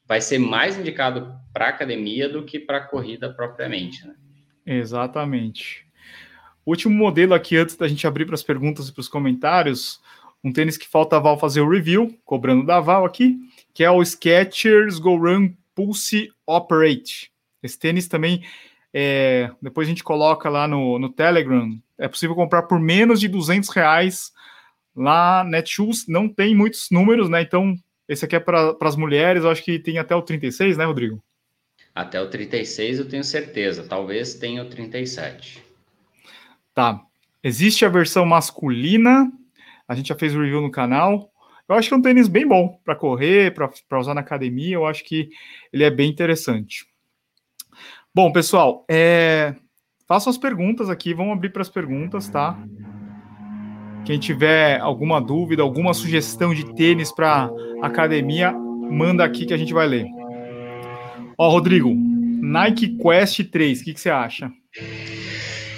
[0.05, 4.15] vai ser mais indicado para academia do que para corrida propriamente, né?
[4.65, 5.85] Exatamente.
[6.65, 10.01] Último modelo aqui antes da gente abrir para as perguntas e para os comentários,
[10.43, 13.37] um tênis que falta a Val fazer o review, cobrando da Val aqui,
[13.73, 17.31] que é o Skechers Go Run Pulse Operate.
[17.63, 18.43] Esse tênis também
[18.93, 21.77] é, depois a gente coloca lá no, no Telegram.
[21.97, 24.31] É possível comprar por menos de 200 reais
[24.95, 26.07] lá Netshoes.
[26.07, 27.41] Não tem muitos números, né?
[27.41, 27.75] Então,
[28.07, 29.43] esse aqui é para as mulheres.
[29.43, 31.23] Eu acho que tem até o 36, né, Rodrigo?
[31.93, 33.85] Até o 36 eu tenho certeza.
[33.87, 35.63] Talvez tenha o 37.
[36.73, 37.01] Tá.
[37.43, 39.31] Existe a versão masculina.
[39.87, 41.31] A gente já fez o review no canal.
[41.67, 44.75] Eu acho que é um tênis bem bom para correr, para usar na academia.
[44.75, 45.29] Eu acho que
[45.71, 46.88] ele é bem interessante.
[48.21, 49.55] Bom, pessoal, é...
[50.05, 52.61] façam as perguntas aqui, vamos abrir para as perguntas, tá?
[54.05, 57.49] Quem tiver alguma dúvida, alguma sugestão de tênis para
[57.81, 60.05] academia, manda aqui que a gente vai ler.
[61.37, 64.51] Ó, Rodrigo, Nike Quest 3, o que, que você acha?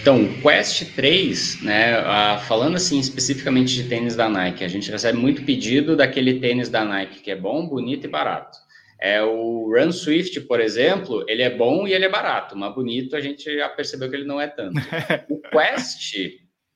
[0.01, 5.43] Então, Quest 3, né, falando assim especificamente de tênis da Nike, a gente recebe muito
[5.43, 8.57] pedido daquele tênis da Nike que é bom, bonito e barato.
[9.01, 13.15] É o Run Swift, por exemplo, ele é bom e ele é barato, mas bonito
[13.15, 14.79] a gente já percebeu que ele não é tanto.
[15.27, 16.15] o Quest,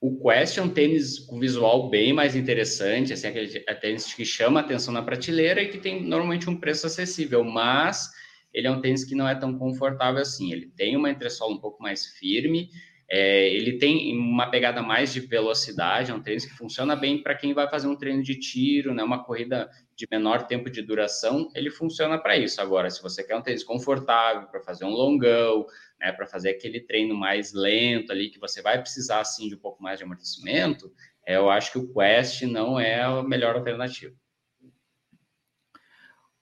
[0.00, 4.24] o Quest é um tênis com visual bem mais interessante, assim, aquele é tênis que
[4.24, 8.10] chama atenção na prateleira e que tem normalmente um preço acessível, mas
[8.52, 10.52] ele é um tênis que não é tão confortável assim.
[10.52, 12.70] Ele tem uma entressola um pouco mais firme,
[13.08, 17.36] é, ele tem uma pegada mais de velocidade, é um tênis que funciona bem para
[17.36, 21.50] quem vai fazer um treino de tiro, né, uma corrida de menor tempo de duração,
[21.54, 22.60] ele funciona para isso.
[22.60, 25.66] Agora, se você quer um tênis confortável para fazer um longão,
[25.98, 29.58] né, para fazer aquele treino mais lento ali, que você vai precisar assim de um
[29.58, 30.92] pouco mais de amortecimento,
[31.24, 34.14] é, eu acho que o Quest não é a melhor alternativa.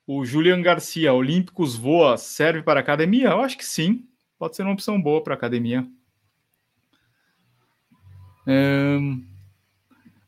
[0.07, 3.29] O Julian Garcia, Olímpicos voa, serve para academia?
[3.29, 4.07] Eu acho que sim.
[4.39, 5.87] Pode ser uma opção boa para academia.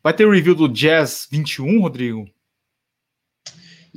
[0.02, 2.30] Vai ter o review do Jazz 21, Rodrigo?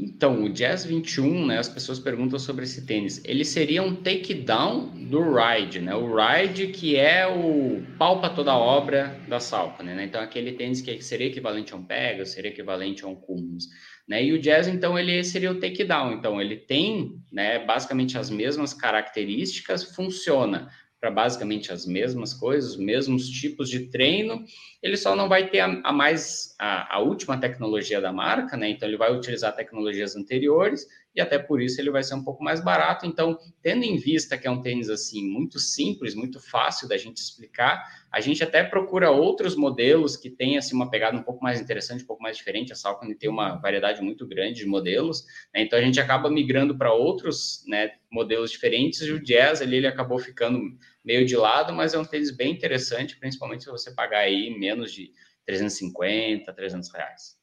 [0.02, 3.22] Então, o Jazz 21, né, as pessoas perguntam sobre esse tênis.
[3.26, 5.94] Ele seria um takedown do Ride, né?
[5.94, 10.06] O Ride que é o pau para toda a obra da Salcone, né?
[10.06, 13.66] Então, aquele tênis que seria equivalente a um Pegasus, seria equivalente a um Cumulus,
[14.08, 14.24] né?
[14.24, 16.14] E o Jazz, então, ele seria o takedown.
[16.14, 22.78] Então, ele tem, né, basicamente as mesmas características, funciona para basicamente as mesmas coisas, os
[22.78, 24.44] mesmos tipos de treino,
[24.84, 28.70] ele só não vai ter a, a mais a, a, última tecnologia da marca, né?
[28.70, 30.86] Então ele vai utilizar tecnologias anteriores
[31.16, 33.06] e até por isso ele vai ser um pouco mais barato.
[33.06, 37.18] Então, tendo em vista que é um tênis assim muito simples, muito fácil da gente
[37.18, 41.60] explicar, a gente até procura outros modelos que têm assim uma pegada um pouco mais
[41.60, 42.72] interessante, um pouco mais diferente.
[42.72, 45.62] A Salcone tem uma variedade muito grande de modelos, né?
[45.62, 49.02] então a gente acaba migrando para outros, né, modelos diferentes.
[49.02, 50.60] E o Jazz ali ele acabou ficando
[51.04, 54.92] meio de lado, mas é um tênis bem interessante, principalmente se você pagar aí menos
[54.92, 55.12] de
[55.46, 57.40] 350, 300 reais.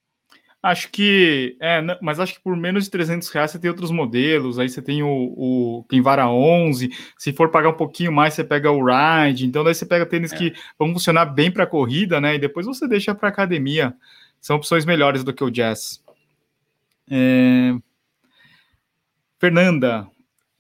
[0.63, 4.59] Acho que, é, mas acho que por menos de 300 reais você tem outros modelos,
[4.59, 8.43] aí você tem o, o tem Vara 11, se for pagar um pouquinho mais você
[8.43, 10.37] pega o Ride, então daí você pega tênis é.
[10.37, 13.95] que vão funcionar bem para corrida, né, e depois você deixa para academia,
[14.41, 16.03] são opções melhores do que o Jazz.
[17.09, 17.73] É...
[19.39, 20.09] Fernanda,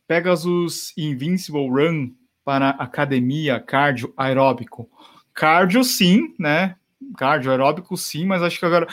[0.06, 2.12] Pegasus Invincible Run
[2.46, 4.88] para academia, cardio, aeróbico.
[5.34, 6.76] Cardio sim, né,
[7.18, 8.86] cardio aeróbico sim, mas acho que agora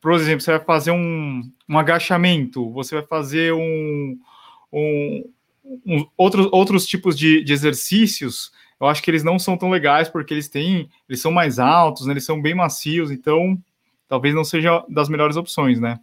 [0.00, 4.18] por exemplo, você vai fazer um, um agachamento, você vai fazer um,
[4.72, 5.24] um,
[5.84, 10.08] um outros, outros tipos de, de, exercícios, eu acho que eles não são tão legais
[10.08, 13.58] porque eles têm, eles são mais altos, né, eles são bem macios, então
[14.08, 15.98] talvez não seja das melhores opções, né?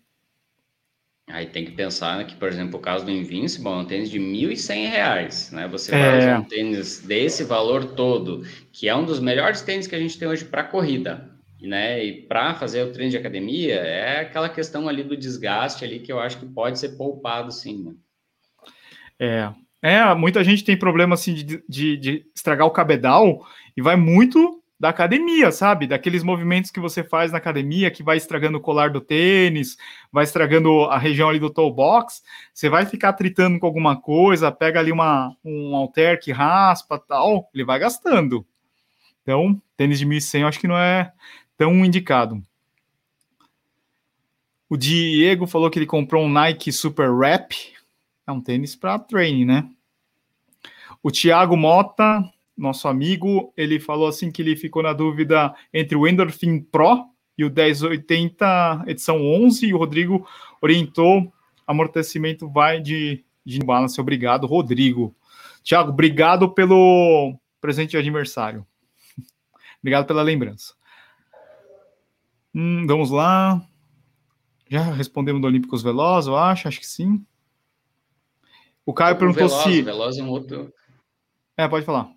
[1.27, 4.19] Aí tem que pensar que, por exemplo, o caso do Invincible é um tênis de
[4.19, 5.67] R$ 1.100, né?
[5.69, 6.17] Você vai é.
[6.19, 10.19] usar um tênis desse valor todo, que é um dos melhores tênis que a gente
[10.19, 11.33] tem hoje para corrida
[11.67, 12.03] né?
[12.03, 16.11] E para fazer o treino de academia é aquela questão ali do desgaste ali que
[16.11, 17.83] eu acho que pode ser poupado, sim.
[17.83, 17.93] Né?
[19.81, 23.95] É, é, muita gente tem problema assim de, de, de, estragar o cabedal e vai
[23.95, 25.87] muito da academia, sabe?
[25.87, 29.77] Daqueles movimentos que você faz na academia que vai estragando o colar do tênis,
[30.11, 32.21] vai estragando a região ali do toe box.
[32.53, 37.49] Você vai ficar tritando com alguma coisa, pega ali uma, um alter que raspa tal,
[37.53, 38.45] ele vai gastando.
[39.21, 41.13] Então, tênis de 1100 eu acho que não é
[41.55, 42.43] tão indicado.
[44.67, 47.55] O Diego falou que ele comprou um Nike Super Rap.
[48.27, 49.69] É um tênis para training, né?
[51.01, 52.21] O Thiago Mota,
[52.57, 57.05] nosso amigo, ele falou assim que ele ficou na dúvida entre o Endorphin Pro
[57.37, 60.27] e o 1080 edição 11 e o Rodrigo
[60.61, 61.33] orientou
[61.65, 63.99] amortecimento vai de, de balance.
[63.99, 65.15] Obrigado, Rodrigo.
[65.63, 68.65] Thiago, obrigado pelo presente de aniversário.
[69.81, 70.73] obrigado pela lembrança.
[72.53, 73.65] Hum, vamos lá.
[74.69, 77.25] Já respondemos do Olímpicos Veloz, eu acho, acho que sim.
[78.85, 79.81] O Caio o perguntou Veloz, se.
[79.81, 80.73] Veloz é um outro.
[81.57, 82.11] É, pode falar.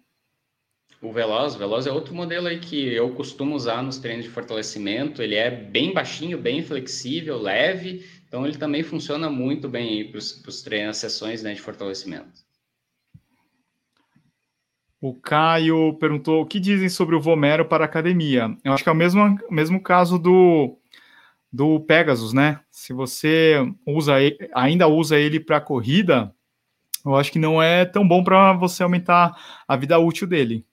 [1.06, 4.30] O Veloz, o Veloz é outro modelo aí que eu costumo usar nos treinos de
[4.30, 5.22] fortalecimento.
[5.22, 10.62] Ele é bem baixinho, bem flexível, leve, então ele também funciona muito bem para os
[10.64, 12.44] treinos, sessões né, de fortalecimento.
[15.00, 18.56] O Caio perguntou o que dizem sobre o Vomero para a academia.
[18.64, 20.76] Eu acho que é o mesmo, mesmo caso do,
[21.52, 22.58] do Pegasus, né?
[22.68, 24.14] Se você usa
[24.52, 26.34] ainda usa ele para corrida,
[27.04, 30.66] eu acho que não é tão bom para você aumentar a vida útil dele.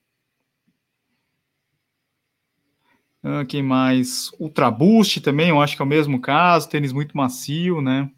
[3.24, 4.32] Ah, quem mais?
[4.40, 8.10] Ultra Boost também, eu acho que é o mesmo caso, tênis muito macio, né?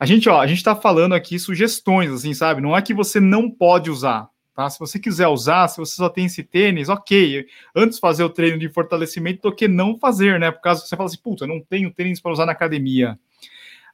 [0.00, 2.60] A gente, ó, a gente tá falando aqui sugestões, assim, sabe?
[2.60, 4.68] Não é que você não pode usar, Tá?
[4.68, 7.46] Se você quiser usar, se você só tem esse tênis, ok.
[7.74, 10.50] Antes fazer o treino de fortalecimento do que não fazer, né?
[10.50, 13.18] Por causa que você fala assim, puta, eu não tenho tênis para usar na academia.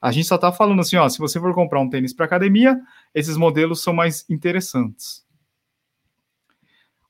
[0.01, 2.77] A gente só está falando assim, ó, se você for comprar um tênis para academia,
[3.14, 5.24] esses modelos são mais interessantes.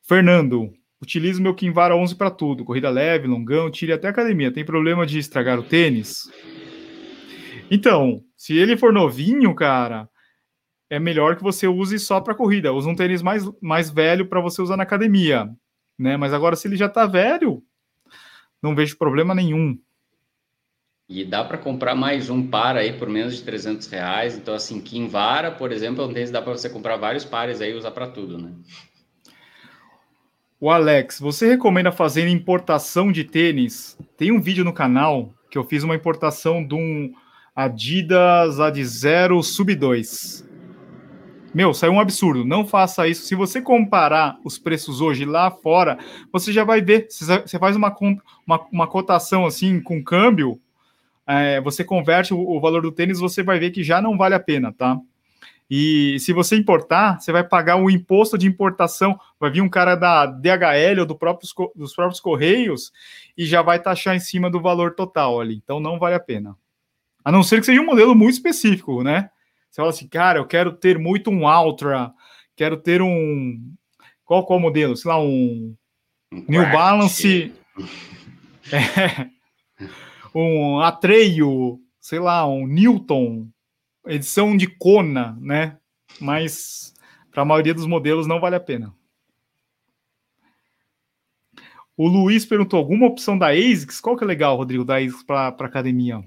[0.02, 4.52] Fernando, utilizo meu Kinvara 11 para tudo, corrida leve, longão, tire até academia.
[4.52, 6.30] Tem problema de estragar o tênis?
[7.70, 10.08] Então, se ele for novinho, cara,
[10.90, 12.72] é melhor que você use só para corrida.
[12.72, 15.48] Usa um tênis mais, mais velho para você usar na academia,
[15.98, 16.16] né?
[16.16, 17.62] Mas agora se ele já está velho,
[18.62, 19.78] não vejo problema nenhum.
[21.08, 24.36] E dá para comprar mais um par aí por menos de 300 reais.
[24.36, 27.70] Então, assim, Kinvara, por exemplo, é um tênis dá para você comprar vários pares aí
[27.70, 28.52] e usar para tudo, né?
[30.60, 33.96] O Alex, você recomenda fazer importação de tênis?
[34.16, 37.12] Tem um vídeo no canal que eu fiz uma importação de um
[37.54, 40.44] Adidas Ad Zero Sub 2.
[41.54, 42.44] Meu, saiu um absurdo.
[42.44, 43.24] Não faça isso.
[43.24, 45.96] Se você comparar os preços hoje lá fora,
[46.32, 47.06] você já vai ver.
[47.08, 47.94] Você faz uma,
[48.44, 50.60] uma, uma cotação assim com câmbio,
[51.24, 54.34] é, você converte o, o, valor do tênis, você vai ver que já não vale
[54.34, 54.98] a pena, tá?
[55.70, 59.18] E se você importar, você vai pagar o imposto de importação.
[59.38, 62.90] Vai vir um cara da DHL ou do próprios, dos próprios Correios
[63.36, 65.56] e já vai taxar em cima do valor total ali.
[65.56, 66.56] Então não vale a pena.
[67.22, 69.30] A não ser que seja um modelo muito específico, né?
[69.70, 72.12] Você fala assim, cara, eu quero ter muito um Ultra,
[72.56, 73.74] quero ter um.
[74.24, 74.96] Qual qual modelo?
[74.96, 75.76] Sei lá, um.
[76.32, 77.52] um New Balance.
[78.72, 79.28] é,
[80.34, 83.48] um Atreio, sei lá, um Newton,
[84.08, 85.76] edição de Kona, né?
[86.20, 86.94] Mas
[87.30, 88.94] para a maioria dos modelos não vale a pena.
[91.96, 94.00] O Luiz perguntou alguma opção da ASICS?
[94.00, 96.22] Qual que é legal, Rodrigo, da ASICS para academia?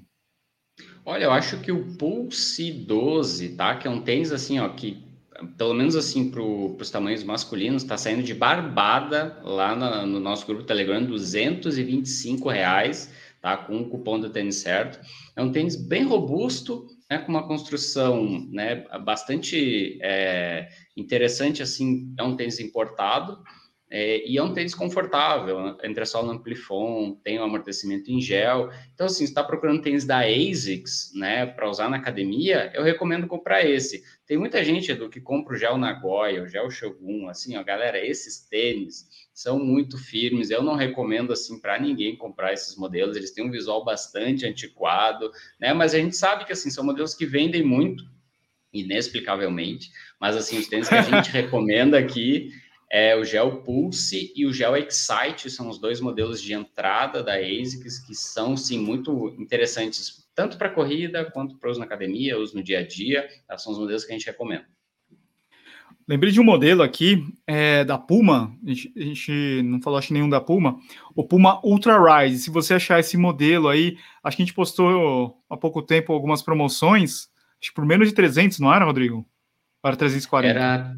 [1.06, 3.76] Olha, eu acho que o Pulse 12, tá?
[3.76, 5.12] Que é um tênis assim, ó, que
[5.58, 10.46] pelo menos assim para os tamanhos masculinos, está saindo de barbada lá na, no nosso
[10.46, 13.58] grupo Telegram, 225 reais, tá?
[13.58, 15.00] Com o cupom do tênis certo.
[15.36, 17.18] É um tênis bem robusto, né?
[17.18, 18.86] Com uma construção, né?
[19.04, 22.16] Bastante é, interessante, assim.
[22.18, 23.44] É um tênis importado,
[23.90, 28.70] é, e é um tênis confortável, entressola Amplifon, tem o um amortecimento em gel.
[28.94, 33.66] Então, assim, está procurando tênis da ASICS, né, para usar na academia, eu recomendo comprar
[33.66, 34.02] esse.
[34.26, 38.00] Tem muita gente, Edu, que compra o gel Nagoya, o gel Shogun, assim, ó, galera,
[38.00, 39.06] esses tênis
[39.42, 40.50] são muito firmes.
[40.50, 43.16] Eu não recomendo, assim, para ninguém comprar esses modelos.
[43.18, 47.14] Eles têm um visual bastante antiquado, né, mas a gente sabe que, assim, são modelos
[47.14, 48.04] que vendem muito,
[48.72, 49.90] inexplicavelmente.
[50.20, 52.52] Mas, assim, os tênis que a gente recomenda aqui
[52.90, 57.36] é o Gel Pulse e o Gel Excite, são os dois modelos de entrada da
[57.36, 62.56] ASICS que são, sim, muito interessantes, tanto para corrida quanto para uso na academia, uso
[62.56, 63.58] no dia a dia, tá?
[63.58, 64.66] são os modelos que a gente recomenda.
[66.08, 70.14] Lembrei de um modelo aqui é, da Puma, a gente, a gente, não falou acho
[70.14, 70.78] nenhum da Puma,
[71.16, 72.44] o Puma Ultra Rise.
[72.44, 76.42] Se você achar esse modelo aí, acho que a gente postou há pouco tempo algumas
[76.42, 77.30] promoções,
[77.62, 79.26] acho que por menos de 300, não era, Rodrigo?
[79.82, 80.60] Para 340.
[80.60, 80.96] Era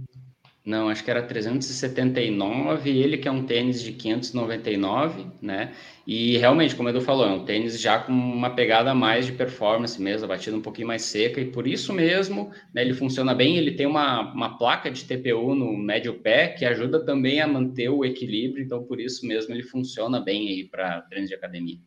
[0.66, 5.74] não, acho que era 379, ele que é um tênis de 599, né?
[6.08, 9.34] E realmente, como o Edu falou, é um tênis já com uma pegada mais de
[9.34, 13.36] performance mesmo, a batida um pouquinho mais seca, e por isso mesmo, né, ele funciona
[13.36, 17.48] bem, ele tem uma, uma placa de TPU no médio pé, que ajuda também a
[17.48, 21.78] manter o equilíbrio, então por isso mesmo ele funciona bem aí para treinos de academia.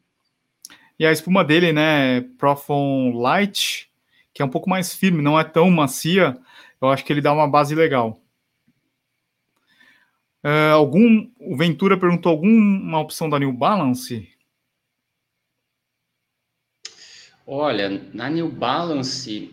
[0.98, 3.88] E a espuma dele, né, Profon Light,
[4.34, 6.36] que é um pouco mais firme, não é tão macia,
[6.80, 8.20] eu acho que ele dá uma base legal.
[10.46, 14.28] Uh, algum, o Ventura perguntou alguma opção da New Balance?
[17.44, 19.52] Olha, na New Balance,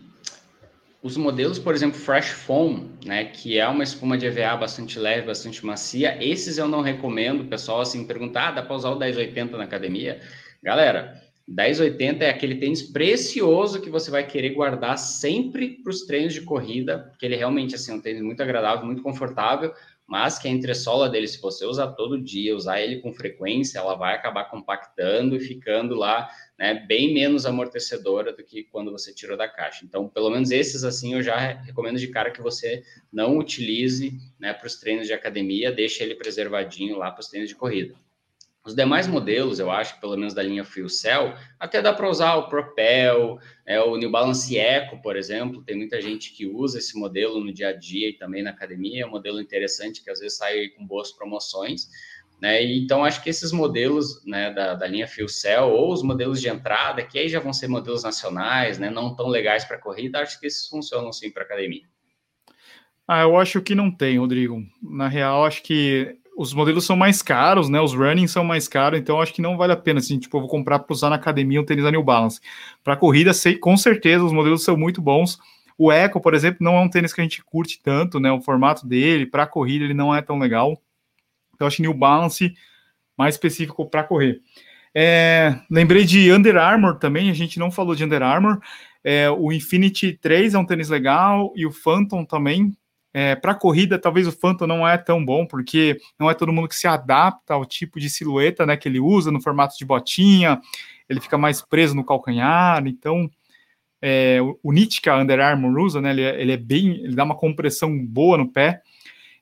[1.02, 5.26] os modelos, por exemplo, Fresh Foam, né, que é uma espuma de EVA bastante leve,
[5.26, 7.40] bastante macia, esses eu não recomendo.
[7.40, 10.20] O pessoal assim perguntar, ah, dá para usar o 1080 na academia?
[10.62, 16.32] Galera, 1080 é aquele tênis precioso que você vai querer guardar sempre para os treinos
[16.32, 19.74] de corrida, porque ele realmente assim, é um tênis muito agradável, muito confortável,
[20.06, 23.94] mas que a entressola dele, se você usar todo dia, usar ele com frequência, ela
[23.94, 29.36] vai acabar compactando e ficando lá, né, bem menos amortecedora do que quando você tirou
[29.36, 29.84] da caixa.
[29.84, 34.52] Então, pelo menos esses, assim, eu já recomendo de cara que você não utilize, né,
[34.52, 37.94] para os treinos de academia, deixe ele preservadinho lá para os treinos de corrida.
[38.64, 42.34] Os demais modelos, eu acho, pelo menos da linha Fuel Cell, até dá para usar
[42.36, 45.62] o Propel, é, o New Balance Eco, por exemplo.
[45.62, 49.02] Tem muita gente que usa esse modelo no dia a dia e também na academia.
[49.02, 51.90] É um modelo interessante que às vezes sai com boas promoções.
[52.40, 52.62] Né?
[52.62, 56.48] Então, acho que esses modelos né, da, da linha Fuel Cell ou os modelos de
[56.48, 60.40] entrada, que aí já vão ser modelos nacionais, né, não tão legais para corrida, acho
[60.40, 61.86] que esses funcionam sim para academia.
[63.06, 64.62] Ah, eu acho que não tem, Rodrigo.
[64.82, 67.80] Na real, acho que os modelos são mais caros, né?
[67.80, 70.00] Os running são mais caros, então acho que não vale a pena.
[70.00, 72.40] Assim, tipo, eu vou comprar para usar na academia um tênis da New Balance.
[72.82, 75.38] Para corrida, sei, com certeza, os modelos são muito bons.
[75.76, 78.30] O Echo, por exemplo, não é um tênis que a gente curte tanto, né?
[78.32, 80.80] O formato dele, para corrida, ele não é tão legal.
[81.54, 82.54] Então, acho que New Balance
[83.16, 84.40] mais específico para correr.
[84.94, 88.60] É, lembrei de Under Armour também, a gente não falou de Under Armour.
[89.02, 92.76] É, o Infinity 3 é um tênis legal e o Phantom também.
[93.16, 96.66] É, para corrida, talvez o Phantom não é tão bom, porque não é todo mundo
[96.66, 100.60] que se adapta ao tipo de silhueta né, que ele usa no formato de botinha,
[101.08, 103.30] ele fica mais preso no calcanhar, então
[104.02, 107.14] é, o knit que a Under Armour usa, né, ele, é, ele é bem, ele
[107.14, 108.82] dá uma compressão boa no pé,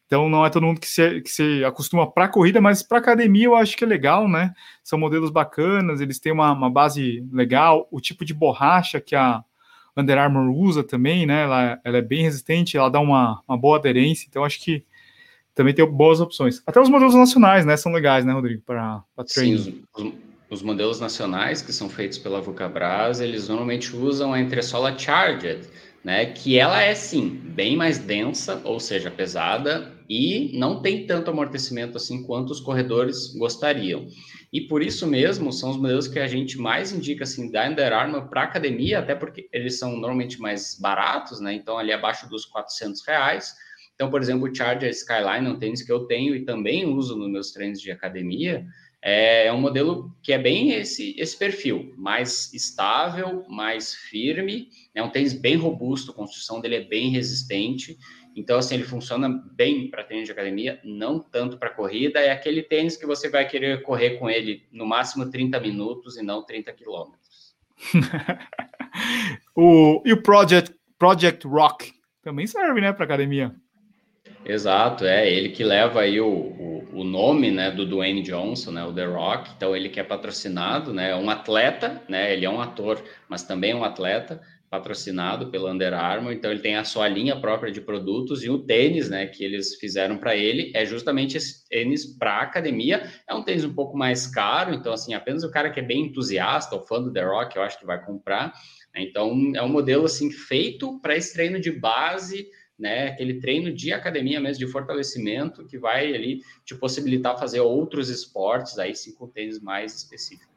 [0.04, 3.46] então não é todo mundo que se, que se acostuma para corrida, mas para academia
[3.46, 4.52] eu acho que é legal, né?
[4.84, 9.42] São modelos bacanas, eles têm uma, uma, base legal, o tipo de borracha que a
[9.96, 11.42] Under Armour usa também, né?
[11.42, 14.84] Ela, ela é bem resistente, ela dá uma, uma boa aderência, então acho que
[15.54, 16.62] também tem boas opções.
[16.66, 17.76] Até os modelos nacionais, né?
[17.76, 18.62] São legais, né, Rodrigo?
[18.62, 19.58] Para treino.
[19.58, 20.12] Sim, os,
[20.48, 25.68] os, modelos nacionais que são feitos pela Vucabras, eles normalmente usam a entressola Charged,
[26.02, 26.26] né?
[26.26, 31.96] Que ela é sim bem mais densa, ou seja, pesada, e não tem tanto amortecimento
[31.96, 34.06] assim quanto os corredores gostariam.
[34.52, 37.90] E por isso mesmo são os modelos que a gente mais indica assim da Under
[37.94, 41.54] Armour para academia, até porque eles são normalmente mais baratos, né?
[41.54, 43.54] Então ali abaixo dos 400 reais.
[43.94, 47.30] Então, por exemplo, o Charger Skyline, um tênis que eu tenho e também uso nos
[47.30, 48.66] meus treinos de academia,
[49.00, 55.02] é, é um modelo que é bem esse, esse perfil, mais estável, mais firme, é
[55.02, 57.98] um tênis bem robusto, a construção dele é bem resistente,
[58.34, 62.62] então assim ele funciona bem para tênis de academia, não tanto para corrida, é aquele
[62.62, 66.72] tênis que você vai querer correr com ele no máximo 30 minutos e não 30
[66.72, 67.54] quilômetros.
[69.56, 73.54] o, e o Project, Project Rock também serve, né, para academia?
[74.44, 78.84] Exato, é ele que leva aí o, o, o, nome, né, do Dwayne Johnson, né,
[78.84, 79.50] o The Rock.
[79.56, 83.44] Então ele que é patrocinado, né, é um atleta, né, ele é um ator, mas
[83.44, 84.40] também é um atleta
[84.72, 86.32] patrocinado pela Under Armour.
[86.32, 89.74] Então ele tem a sua linha própria de produtos e o tênis, né, que eles
[89.74, 93.06] fizeram para ele é justamente esse tênis para academia.
[93.28, 96.06] É um tênis um pouco mais caro, então assim apenas o cara que é bem
[96.06, 98.50] entusiasta, o fã do The Rock, eu acho que vai comprar.
[98.96, 102.48] Então é um modelo assim feito para esse treino de base
[102.78, 108.08] né, aquele treino de academia mesmo, de fortalecimento, que vai ali te possibilitar fazer outros
[108.08, 110.51] esportes, aí sim com tênis mais específicos.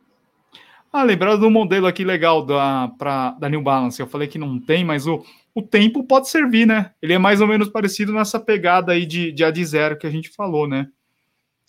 [0.95, 4.57] Ah, lembrando do modelo aqui legal da, pra, da New Balance, eu falei que não
[4.57, 5.21] tem, mas o,
[5.53, 6.91] o tempo pode servir, né?
[7.01, 10.09] Ele é mais ou menos parecido nessa pegada aí de, de AD zero que a
[10.09, 10.87] gente falou, né?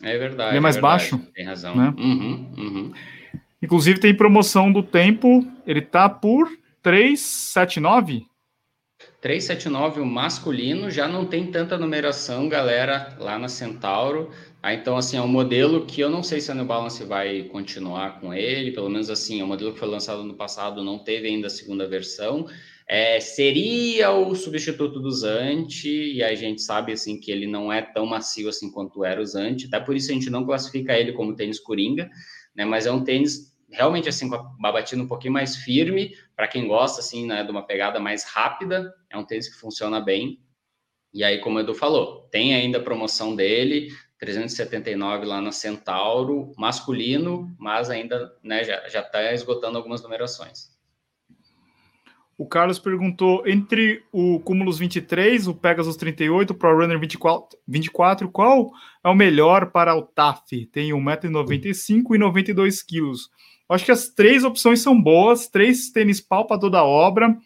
[0.00, 0.50] É verdade.
[0.50, 1.18] Ele é mais é baixo.
[1.34, 1.74] Tem razão.
[1.74, 1.92] Né?
[1.98, 2.92] Uhum, uhum.
[3.60, 6.48] Inclusive tem promoção do tempo, ele tá por
[6.80, 8.26] 379?
[9.20, 14.30] 379, o masculino, já não tem tanta numeração, galera, lá na Centauro.
[14.74, 18.20] Então, assim, é um modelo que eu não sei se a New Balance vai continuar
[18.20, 21.28] com ele, pelo menos assim, é um modelo que foi lançado no passado, não teve
[21.28, 22.46] ainda a segunda versão.
[22.88, 27.82] É, seria o substituto do Zante, e a gente sabe assim que ele não é
[27.82, 31.12] tão macio assim quanto era o Zante, até por isso a gente não classifica ele
[31.12, 32.08] como tênis coringa,
[32.54, 32.64] né?
[32.64, 36.66] Mas é um tênis realmente assim com a batida um pouquinho mais firme, para quem
[36.66, 40.40] gosta assim, né, de uma pegada mais rápida, é um tênis que funciona bem.
[41.12, 46.52] E aí, como o Edu falou, tem ainda a promoção dele, 379 lá na Centauro,
[46.56, 50.74] masculino, mas ainda né, já está esgotando algumas numerações.
[52.38, 58.72] O Carlos perguntou: entre o Cumulus 23, o Pegasus 38, o ProRunner 24, 24, qual
[59.02, 60.66] é o melhor para o TAF?
[60.66, 63.12] Tem 1,95m e 92 kg.
[63.68, 67.36] Acho que as três opções são boas, três tênis pau para toda a obra,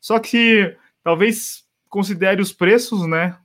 [0.00, 3.36] só que talvez considere os preços, né?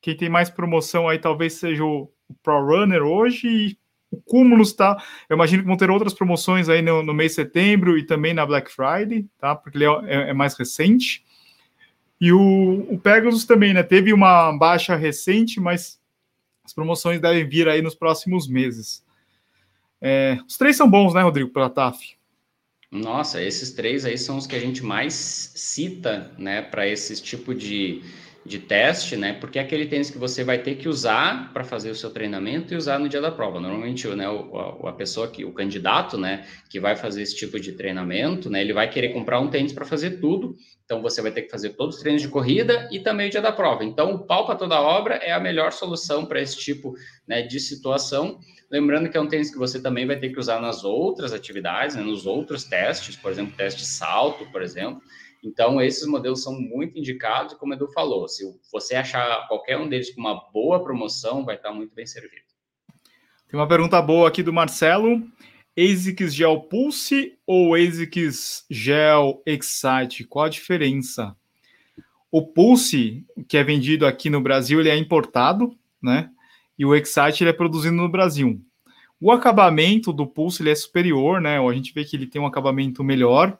[0.00, 2.10] Quem tem mais promoção aí talvez seja o,
[2.42, 3.78] Pro Runner hoje e
[4.10, 5.02] o Cumulus, tá?
[5.28, 8.32] Eu imagino que vão ter outras promoções aí no, no mês de setembro e também
[8.32, 9.54] na Black Friday, tá?
[9.54, 11.24] Porque ele é, é, é mais recente.
[12.20, 13.82] E o, o Pegasus também, né?
[13.82, 16.00] Teve uma baixa recente, mas
[16.64, 19.04] as promoções devem vir aí nos próximos meses.
[20.00, 22.16] É, os três são bons, né, Rodrigo, para a TAF?
[22.90, 27.54] Nossa, esses três aí são os que a gente mais cita, né, para esse tipo
[27.54, 28.02] de,
[28.48, 31.90] de teste, né, porque é aquele tênis que você vai ter que usar para fazer
[31.90, 33.60] o seu treinamento e usar no dia da prova.
[33.60, 37.72] Normalmente, né, o, a pessoa que, o candidato, né, que vai fazer esse tipo de
[37.72, 40.56] treinamento, né, ele vai querer comprar um tênis para fazer tudo.
[40.84, 43.42] Então, você vai ter que fazer todos os treinos de corrida e também o dia
[43.42, 43.84] da prova.
[43.84, 46.94] Então, o pau para toda obra é a melhor solução para esse tipo,
[47.26, 48.40] né, de situação.
[48.70, 51.94] Lembrando que é um tênis que você também vai ter que usar nas outras atividades,
[51.94, 55.02] né, nos outros testes, por exemplo, teste salto, por exemplo.
[55.42, 59.88] Então, esses modelos são muito indicados, como o Edu falou, se você achar qualquer um
[59.88, 62.42] deles com uma boa promoção, vai estar muito bem servido.
[63.48, 65.22] Tem uma pergunta boa aqui do Marcelo.
[65.78, 70.24] ASICS Gel Pulse ou ASICS Gel Excite?
[70.24, 71.36] Qual a diferença?
[72.30, 76.30] O Pulse, que é vendido aqui no Brasil, ele é importado, né?
[76.76, 78.60] E o Excite ele é produzido no Brasil.
[79.20, 81.58] O acabamento do Pulse ele é superior, né?
[81.58, 83.58] A gente vê que ele tem um acabamento melhor,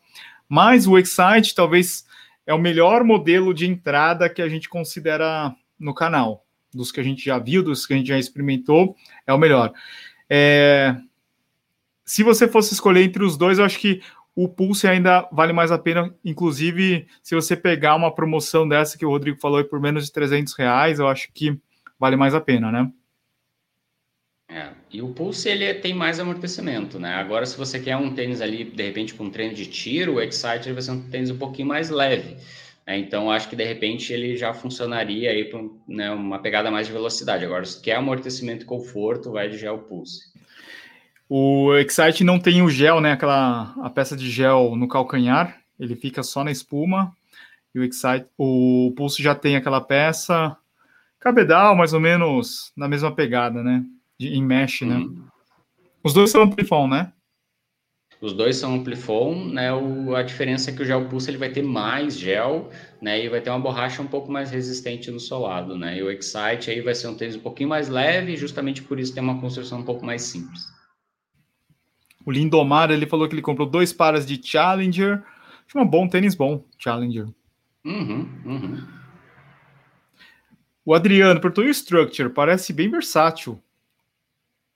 [0.48, 2.06] mas o Excite talvez
[2.46, 6.44] é o melhor modelo de entrada que a gente considera no canal.
[6.72, 8.96] Dos que a gente já viu, dos que a gente já experimentou,
[9.26, 9.72] é o melhor.
[10.28, 10.96] É,
[12.04, 14.00] se você fosse escolher entre os dois, eu acho que
[14.34, 19.04] o Pulse ainda vale mais a pena, inclusive se você pegar uma promoção dessa que
[19.04, 21.58] o Rodrigo falou por menos de 300 reais, eu acho que
[21.98, 22.90] vale mais a pena, né?
[24.50, 27.14] É, e o Pulse ele tem mais amortecimento, né?
[27.14, 30.20] Agora, se você quer um tênis ali, de repente, com um treino de tiro, o
[30.22, 32.34] Excite vai ser um tênis um pouquinho mais leve.
[32.86, 32.96] Né?
[32.96, 36.92] Então, acho que de repente ele já funcionaria aí para né, uma pegada mais de
[36.94, 37.44] velocidade.
[37.44, 40.32] Agora, se quer amortecimento e conforto, vai de gel Pulse.
[41.28, 43.12] O Excite não tem o gel, né?
[43.12, 47.14] Aquela a peça de gel no calcanhar, ele fica só na espuma.
[47.74, 50.56] E o Excite, o Pulse já tem aquela peça
[51.20, 53.84] cabedal, mais ou menos na mesma pegada, né?
[54.18, 54.96] De, em mesh, né?
[54.96, 55.26] Uhum.
[56.02, 57.12] Os dois são Amplifon, né?
[58.20, 59.72] Os dois são Amplifon, né?
[59.72, 63.24] O, a diferença é que o gel Pulse ele vai ter mais gel, né?
[63.24, 65.98] E vai ter uma borracha um pouco mais resistente no solado, né?
[65.98, 69.14] E o Excite aí vai ser um tênis um pouquinho mais leve, justamente por isso
[69.14, 70.66] tem uma construção um pouco mais simples.
[72.26, 75.22] O Lindomar, ele falou que ele comprou dois pares de Challenger.
[75.66, 77.28] Acho um bom tênis bom, Challenger.
[77.84, 78.88] Uhum, uhum.
[80.84, 82.30] O Adriano perguntou, o Structure?
[82.30, 83.62] Parece bem versátil.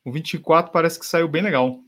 [0.05, 1.81] O 24 parece que saiu bem legal.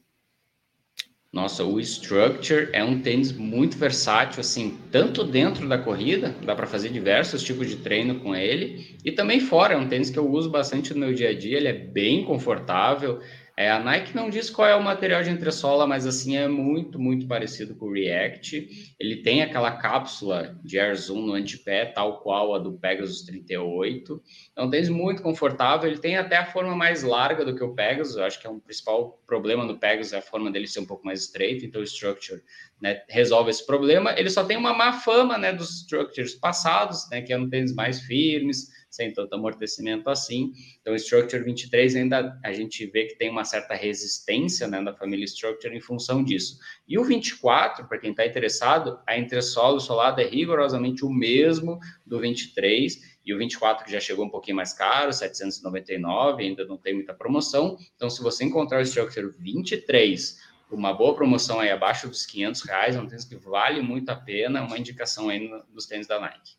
[1.32, 6.64] Nossa, o Structure é um tênis muito versátil, assim, tanto dentro da corrida, dá para
[6.64, 10.30] fazer diversos tipos de treino com ele, e também fora, é um tênis que eu
[10.30, 13.20] uso bastante no meu dia a dia, ele é bem confortável,
[13.56, 16.98] é, a Nike não diz qual é o material de entressola, mas assim é muito,
[16.98, 18.96] muito parecido com o React.
[18.98, 24.20] Ele tem aquela cápsula de Air Zoom no antepé, tal qual a do Pegasus 38.
[24.56, 25.88] É um tênis muito confortável.
[25.88, 28.16] Ele tem até a forma mais larga do que o Pegasus.
[28.16, 30.86] Eu acho que é um principal problema do Pegasus é a forma dele ser um
[30.86, 31.64] pouco mais estreita.
[31.64, 32.42] Então o Structure
[32.80, 34.18] né, resolve esse problema.
[34.18, 38.00] Ele só tem uma má fama né, dos Structures passados, né, que eram tênis mais
[38.00, 40.52] firmes sem tanto amortecimento assim.
[40.80, 45.24] Então, Structure 23 ainda a gente vê que tem uma certa resistência né, da família
[45.24, 46.58] Structure em função disso.
[46.86, 51.10] E o 24, para quem está interessado, a entressola e o solado é rigorosamente o
[51.10, 56.64] mesmo do 23, e o 24 que já chegou um pouquinho mais caro, 799, ainda
[56.64, 57.76] não tem muita promoção.
[57.96, 62.96] Então, se você encontrar o Structure 23 uma boa promoção aí abaixo dos 500 reais,
[62.96, 66.56] é um tênis que vale muito a pena, uma indicação aí nos tênis da Nike.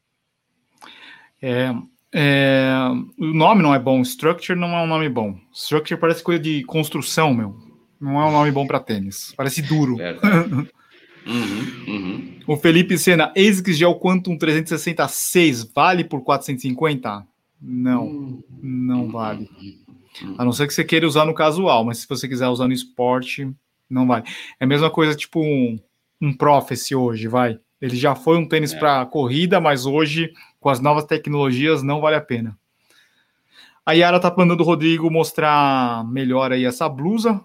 [1.41, 1.69] É,
[2.17, 2.71] é,
[3.19, 5.37] o nome não é bom, Structure não é um nome bom.
[5.53, 7.57] Structure parece coisa de construção, meu.
[7.99, 9.33] Não é um nome bom para tênis.
[9.35, 9.97] Parece duro.
[11.27, 12.39] uhum, uhum.
[12.47, 17.27] O Felipe Sena, ASICS Gel Quantum 366 vale por 450?
[17.61, 18.43] Não, uhum.
[18.63, 19.49] não vale.
[20.21, 20.35] Uhum.
[20.37, 22.73] A não ser que você queira usar no casual, mas se você quiser usar no
[22.73, 23.51] esporte,
[23.89, 24.23] não vale.
[24.57, 25.77] É a mesma coisa tipo um,
[26.21, 27.59] um Prophecy hoje, vai.
[27.81, 28.79] Ele já foi um tênis é.
[28.79, 30.31] para corrida, mas hoje
[30.65, 32.57] com as novas tecnologias não vale a pena.
[33.85, 37.39] A Yara tá mandando o Rodrigo mostrar melhor aí essa blusa.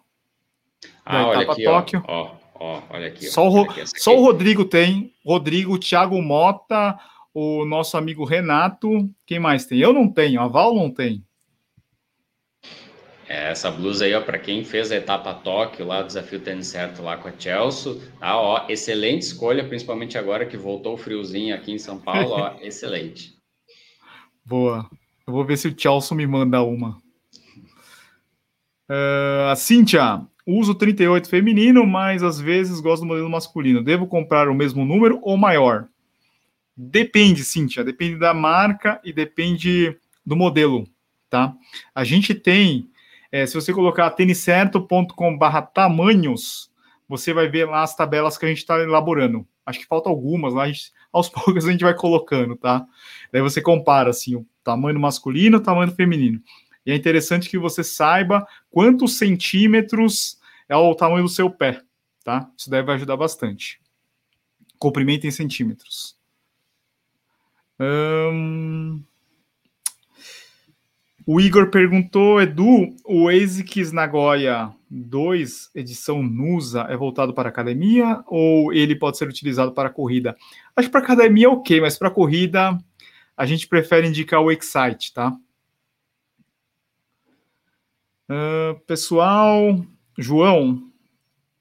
[1.05, 2.03] Ah, olha aqui, Tóquio.
[2.09, 3.27] Ó, ó, olha aqui.
[3.27, 5.13] Só, ó, o, só o Rodrigo tem.
[5.23, 6.99] Rodrigo, Thiago Mota,
[7.35, 9.07] o nosso amigo Renato.
[9.27, 9.79] Quem mais tem?
[9.79, 11.23] Eu não tenho, a Val não tem.
[13.31, 17.01] É, essa blusa aí, ó, para quem fez a etapa Tóquio lá, desafio tênis certo
[17.01, 21.71] lá com a Chelsea, tá, ó, excelente escolha, principalmente agora que voltou o friozinho aqui
[21.71, 23.37] em São Paulo, ó, excelente.
[24.45, 24.91] Boa.
[25.25, 27.01] Eu vou ver se o Chelsea me manda uma.
[28.91, 33.81] Uh, a Cíntia, uso 38 feminino, mas às vezes gosto do modelo masculino.
[33.81, 35.87] Devo comprar o mesmo número ou maior?
[36.77, 40.85] Depende, Cíntia, depende da marca e depende do modelo,
[41.29, 41.55] tá?
[41.95, 42.91] A gente tem
[43.33, 46.71] é, se você colocar têniscerto.com/barra tamanhos,
[47.09, 49.47] você vai ver lá as tabelas que a gente está elaborando.
[49.65, 52.87] Acho que falta algumas lá, gente, aos poucos a gente vai colocando, tá?
[53.33, 56.43] Daí você compara assim o tamanho masculino, o tamanho feminino.
[56.85, 61.81] E é interessante que você saiba quantos centímetros é o tamanho do seu pé,
[62.25, 62.51] tá?
[62.57, 63.81] Isso deve ajudar bastante.
[64.79, 66.17] Comprimento em centímetros.
[67.79, 69.03] Hum...
[71.27, 78.73] O Igor perguntou, Edu, o ASICS Nagoya 2, edição NUSA, é voltado para academia ou
[78.73, 80.37] ele pode ser utilizado para corrida?
[80.75, 82.77] Acho que para academia é ok, mas para corrida
[83.37, 85.37] a gente prefere indicar o Excite, tá?
[88.29, 89.85] Uh, pessoal,
[90.17, 90.83] João,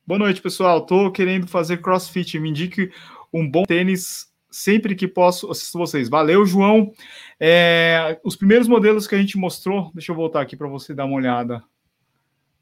[0.05, 0.80] boa noite, pessoal.
[0.80, 2.39] Estou querendo fazer crossfit.
[2.39, 2.91] Me indique
[3.34, 5.49] um bom tênis sempre que posso.
[5.49, 6.09] Assisto vocês.
[6.09, 6.91] Valeu, João.
[7.39, 11.05] É, os primeiros modelos que a gente mostrou, deixa eu voltar aqui para você dar
[11.05, 11.63] uma olhada.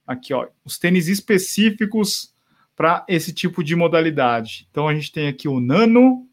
[0.06, 2.34] Aqui, ó, os tênis específicos
[2.76, 4.68] para esse tipo de modalidade.
[4.70, 6.28] Então a gente tem aqui o Nano,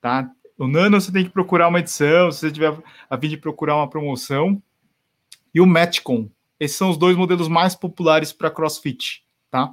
[0.00, 0.30] tá?
[0.56, 2.76] O Nano você tem que procurar uma edição, se você tiver
[3.08, 4.60] a fim de procurar uma promoção.
[5.54, 9.70] E o Metcon, esses são os dois modelos mais populares para CrossFit, tá?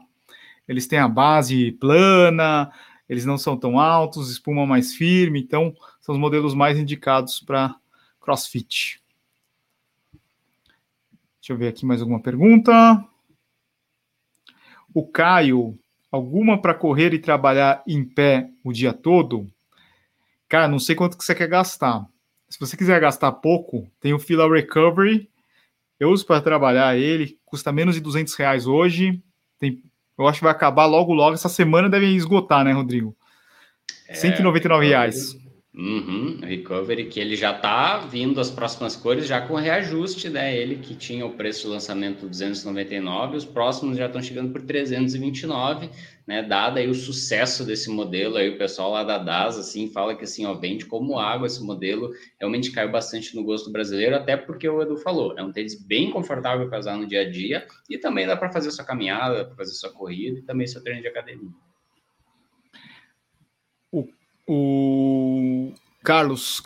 [0.67, 2.71] Eles têm a base plana,
[3.07, 7.75] eles não são tão altos, espuma mais firme, então são os modelos mais indicados para
[8.19, 9.01] CrossFit.
[11.39, 12.73] Deixa eu ver aqui mais alguma pergunta.
[14.93, 15.77] O Caio,
[16.11, 19.47] alguma para correr e trabalhar em pé o dia todo?
[20.47, 22.07] Cara, não sei quanto que você quer gastar.
[22.49, 25.29] Se você quiser gastar pouco, tem o Fila Recovery,
[25.99, 29.21] eu uso para trabalhar ele, custa menos de 200 reais hoje.
[29.59, 29.81] Tem,
[30.17, 31.33] eu acho que vai acabar logo, logo.
[31.33, 33.15] Essa semana deve esgotar, né, Rodrigo?
[34.07, 35.35] É, 199 reais.
[35.77, 40.55] Uhum, recovery, que ele já está vindo as próximas cores, já com reajuste, né?
[40.55, 45.89] Ele que tinha o preço de lançamento 299, os próximos já estão chegando por 329,
[46.25, 46.41] né?
[46.41, 50.23] Dado aí o sucesso desse modelo, aí o pessoal lá da DAS, assim, fala que
[50.23, 52.09] assim, ó, vende como água esse modelo,
[52.39, 56.09] realmente caiu bastante no gosto brasileiro, até porque o Edu falou, é um tênis bem
[56.09, 59.55] confortável para usar no dia a dia e também dá para fazer sua caminhada, para
[59.57, 61.51] fazer sua corrida e também seu treino de academia.
[64.47, 65.73] O
[66.03, 66.61] Carlos,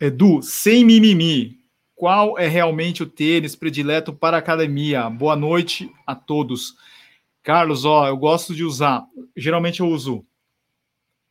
[0.00, 1.60] Edu, sem mimimi,
[1.94, 5.08] qual é realmente o tênis predileto para academia?
[5.08, 6.74] Boa noite a todos.
[7.44, 9.04] Carlos, ó, eu gosto de usar,
[9.36, 10.24] geralmente eu uso,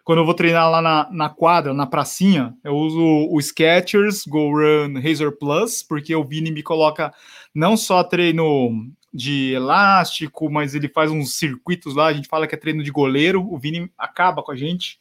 [0.06, 4.52] quando eu vou treinar lá na, na quadra, na pracinha, eu uso o Skechers Go
[4.52, 7.14] Run Razor Plus, porque o Vini me coloca
[7.54, 12.56] não só treino de elástico, mas ele faz uns circuitos lá, a gente fala que
[12.56, 15.00] é treino de goleiro, o Vini acaba com a gente.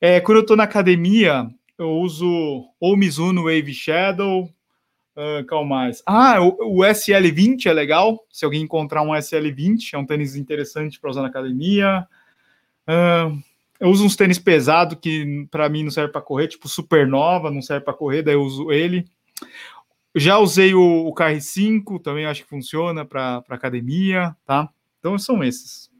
[0.00, 4.44] É, quando eu estou na academia, eu uso ou Mizuno Wave Shadow,
[5.16, 6.02] uh, qual mais?
[6.06, 11.00] Ah, o, o, SL20 é legal, se alguém encontrar um SL20, é um tênis interessante
[11.00, 12.06] para usar na academia.
[12.86, 13.42] Uh,
[13.80, 17.62] eu uso uns tênis pesados que para mim não serve para correr, tipo Supernova, não
[17.62, 19.06] serve para correr, daí eu uso ele.
[20.14, 24.68] Já usei o, o KR5, também acho que funciona para academia, tá?
[24.98, 25.90] Então são esses.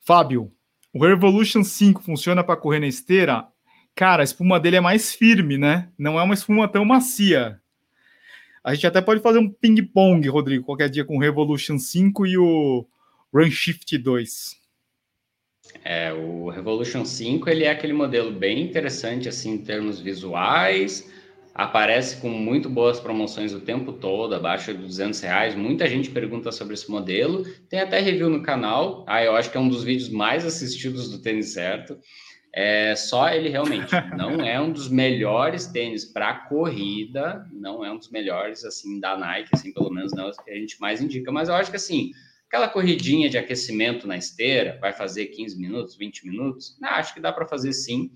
[0.00, 0.52] Fábio,
[0.94, 3.48] o Revolution 5 funciona para correr na esteira?
[3.96, 5.88] Cara, a espuma dele é mais firme, né?
[5.98, 7.60] Não é uma espuma tão macia.
[8.62, 12.38] A gente até pode fazer um ping-pong, Rodrigo, qualquer dia com o Revolution 5 e
[12.38, 12.86] o
[13.32, 14.56] Run Shift 2.
[15.84, 21.10] É, o Revolution 5 ele é aquele modelo bem interessante assim em termos visuais,
[21.54, 25.54] aparece com muito boas promoções o tempo todo, abaixo de 200 reais.
[25.54, 27.44] Muita gente pergunta sobre esse modelo.
[27.68, 29.04] Tem até review no canal.
[29.06, 31.96] Ah, eu acho que é um dos vídeos mais assistidos do tênis certo.
[32.52, 37.98] É só ele realmente não é um dos melhores tênis para corrida, não é um
[37.98, 41.00] dos melhores assim da Nike, assim pelo menos não é o que a gente mais
[41.00, 41.30] indica.
[41.30, 42.10] Mas eu acho que assim
[42.48, 46.76] aquela corridinha de aquecimento na esteira vai fazer 15 minutos, 20 minutos.
[46.80, 48.10] Não, acho que dá para fazer sim.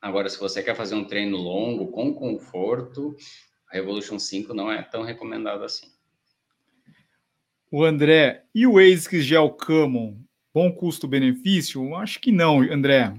[0.00, 3.14] Agora, se você quer fazer um treino longo, com conforto,
[3.70, 5.88] a Revolution 5 não é tão recomendado assim.
[7.70, 10.16] O André, e o ASICS Gel Camon,
[10.52, 11.94] bom custo-benefício?
[11.94, 13.14] Acho que não, André.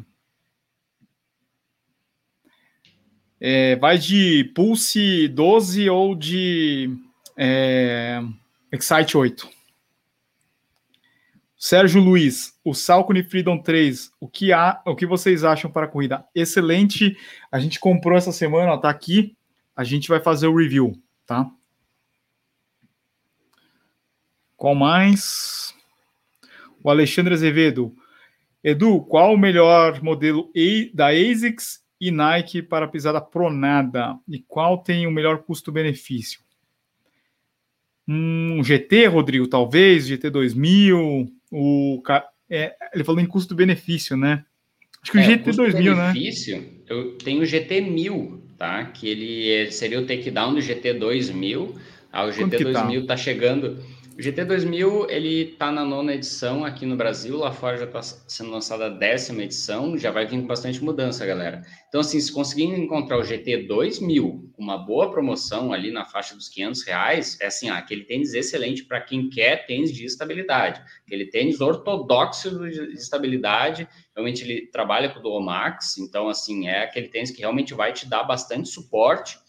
[3.40, 6.90] É, vai de Pulse 12 ou de
[7.38, 8.20] é,
[8.72, 9.61] Excite 8.
[11.64, 15.88] Sérgio Luiz, o Salcone Freedom 3, o que, há, o que vocês acham para a
[15.88, 16.26] corrida?
[16.34, 17.16] Excelente.
[17.52, 19.38] A gente comprou essa semana, ó, tá aqui.
[19.76, 21.48] A gente vai fazer o review, tá?
[24.58, 25.76] Qual mais?
[26.84, 27.96] O Alexandre Azevedo.
[28.64, 30.52] Edu, qual o melhor modelo
[30.96, 34.18] da ASICS e Nike para pisada pronada?
[34.28, 36.42] E qual tem o melhor custo-benefício?
[38.08, 42.02] Um GT, Rodrigo, talvez, GT 2000, o
[42.50, 44.46] é, ele falou em custo-benefício, né?
[45.02, 46.14] Acho que o é, GT 2000, né?
[46.88, 48.86] Eu tenho o GT 1000, tá?
[48.86, 51.76] Que ele é, seria o takedown do GT 2000.
[52.12, 53.08] Ah, o GT 2000 tá?
[53.08, 53.84] tá chegando.
[54.22, 58.04] O GT 2000 ele está na nona edição aqui no Brasil, lá fora já está
[58.04, 61.64] sendo lançada a décima edição, já vai vir com bastante mudança, galera.
[61.90, 66.36] Então, assim, se conseguirem encontrar o GT 2000 com uma boa promoção ali na faixa
[66.36, 70.84] dos 500 reais, é assim, ah, aquele tênis excelente para quem quer tênis de estabilidade,
[71.04, 76.84] aquele tênis ortodoxo de estabilidade, realmente ele trabalha com o Dual Max, então, assim, é
[76.84, 79.40] aquele tênis que realmente vai te dar bastante suporte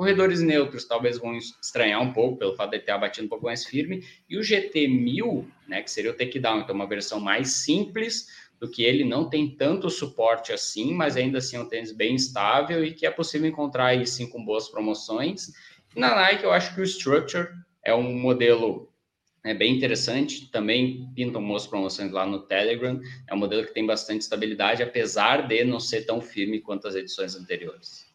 [0.00, 3.66] Corredores neutros talvez vão estranhar um pouco pelo fato de ter abatido um pouco mais
[3.66, 4.02] firme.
[4.30, 8.28] E o GT 1000, né, que seria o takedown, então uma versão mais simples
[8.58, 12.14] do que ele, não tem tanto suporte assim, mas ainda assim é um tênis bem
[12.14, 15.52] estável e que é possível encontrar aí sim com boas promoções.
[15.94, 17.48] Na Nike eu acho que o Structure
[17.84, 18.90] é um modelo
[19.44, 22.98] é bem interessante, também pintam boas promoções lá no Telegram.
[23.28, 26.94] É um modelo que tem bastante estabilidade, apesar de não ser tão firme quanto as
[26.94, 28.09] edições anteriores.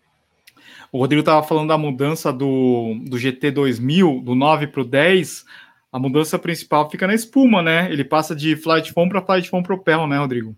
[0.92, 5.46] O Rodrigo estava falando da mudança do, do GT 2000, do 9 para o 10.
[5.92, 7.92] A mudança principal fica na espuma, né?
[7.92, 10.56] Ele passa de flight foam para flight foam propel, né, Rodrigo?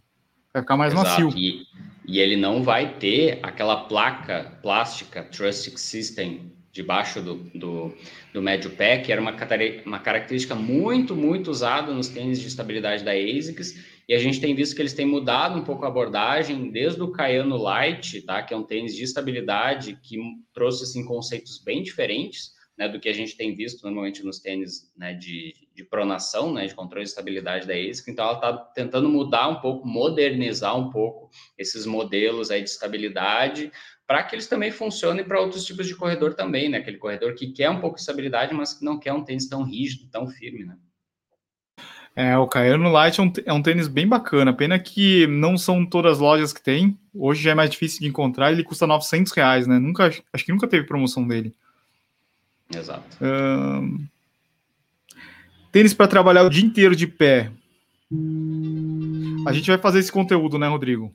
[0.54, 1.10] Vai ficar mais Exato.
[1.10, 1.30] macio.
[1.38, 1.66] E,
[2.06, 7.94] e ele não vai ter aquela placa plástica Trustic System debaixo do, do,
[8.34, 9.36] do médio pé, que era uma,
[9.86, 14.56] uma característica muito, muito usada nos tênis de estabilidade da ASICS, e a gente tem
[14.56, 18.54] visto que eles têm mudado um pouco a abordagem, desde o Cayano Light, tá, que
[18.54, 20.18] é um tênis de estabilidade, que
[20.54, 24.90] trouxe assim, conceitos bem diferentes, né, do que a gente tem visto normalmente nos tênis
[24.96, 28.10] né, de, de pronação, né, de controle de estabilidade da ASIC.
[28.10, 33.72] Então, ela está tentando mudar um pouco, modernizar um pouco esses modelos aí de estabilidade,
[34.06, 36.78] para que eles também funcionem para outros tipos de corredor também, né?
[36.78, 39.64] Aquele corredor que quer um pouco de estabilidade, mas que não quer um tênis tão
[39.64, 40.78] rígido, tão firme, né?
[42.18, 44.52] É, o Cayano Light é um, é um, tênis bem bacana.
[44.52, 46.98] Pena que não são todas as lojas que tem.
[47.14, 48.52] Hoje já é mais difícil de encontrar.
[48.52, 49.78] Ele custa 900 reais, né?
[49.78, 51.54] Nunca, acho que nunca teve promoção dele.
[52.76, 53.18] Exato.
[55.72, 57.52] tênis para trabalhar o dia inteiro de pé.
[59.46, 61.14] A gente vai fazer esse conteúdo, né, Rodrigo?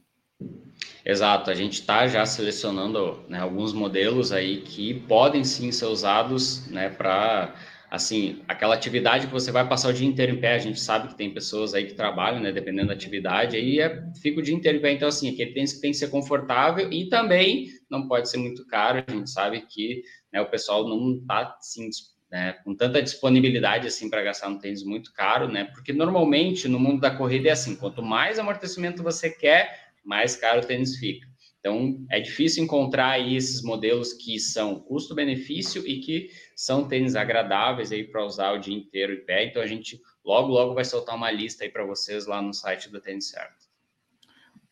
[1.04, 6.68] Exato, a gente está já selecionando né, alguns modelos aí que podem sim ser usados
[6.68, 7.52] né, para
[7.92, 11.08] assim, aquela atividade que você vai passar o dia inteiro em pé, a gente sabe
[11.08, 14.54] que tem pessoas aí que trabalham, né, dependendo da atividade, aí é, fica o dia
[14.54, 18.08] inteiro em pé, então assim, aquele tênis que tem que ser confortável e também não
[18.08, 21.90] pode ser muito caro, a gente sabe que né, o pessoal não está assim,
[22.30, 25.64] né, com tanta disponibilidade assim para gastar um tênis muito caro, né?
[25.64, 30.62] Porque normalmente no mundo da corrida é assim, quanto mais amortecimento você quer, mais caro
[30.62, 31.28] o tênis fica.
[31.64, 37.92] Então, é difícil encontrar aí esses modelos que são custo-benefício e que são tênis agradáveis
[37.92, 39.44] aí para usar o dia inteiro em pé.
[39.44, 42.90] Então, a gente logo, logo vai soltar uma lista aí para vocês lá no site
[42.90, 43.70] do Tênis Certo.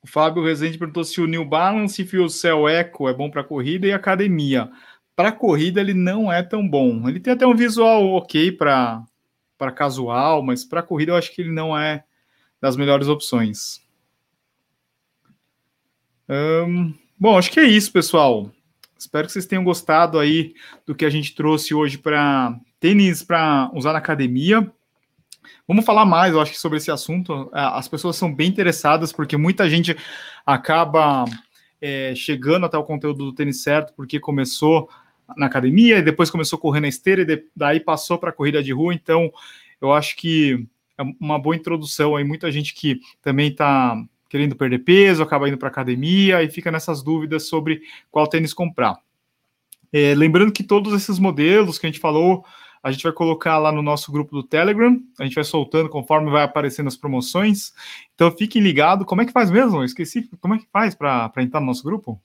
[0.03, 3.87] O Fábio Rezende perguntou se o New Balance Fuel Cell Eco é bom para corrida
[3.87, 4.69] e academia.
[5.15, 7.09] Para corrida, ele não é tão bom.
[7.09, 9.07] Ele tem até um visual ok para
[9.77, 12.03] casual, mas para corrida eu acho que ele não é
[12.61, 13.81] das melhores opções.
[16.33, 18.53] Um, bom, acho que é isso, pessoal.
[18.97, 20.55] Espero que vocês tenham gostado aí
[20.87, 24.71] do que a gente trouxe hoje para tênis para usar na academia.
[25.67, 27.51] Vamos falar mais, eu acho, sobre esse assunto.
[27.53, 29.97] As pessoas são bem interessadas, porque muita gente
[30.47, 31.25] acaba
[31.81, 34.89] é, chegando até o conteúdo do tênis certo, porque começou
[35.37, 38.63] na academia e depois começou a correr na esteira e daí passou para a corrida
[38.63, 38.95] de rua.
[38.95, 39.33] Então,
[39.81, 40.65] eu acho que
[40.97, 42.23] é uma boa introdução aí.
[42.23, 44.01] Muita gente que também está
[44.31, 48.99] querendo perder peso, acaba indo para academia e fica nessas dúvidas sobre qual tênis comprar.
[49.93, 52.45] É, lembrando que todos esses modelos que a gente falou,
[52.83, 56.31] a gente vai colocar lá no nosso grupo do Telegram, a gente vai soltando conforme
[56.31, 57.75] vai aparecendo as promoções.
[58.15, 59.05] Então fiquem ligados.
[59.05, 59.79] Como é que faz mesmo?
[59.79, 60.31] Eu esqueci.
[60.41, 62.21] Como é que faz para entrar no nosso grupo?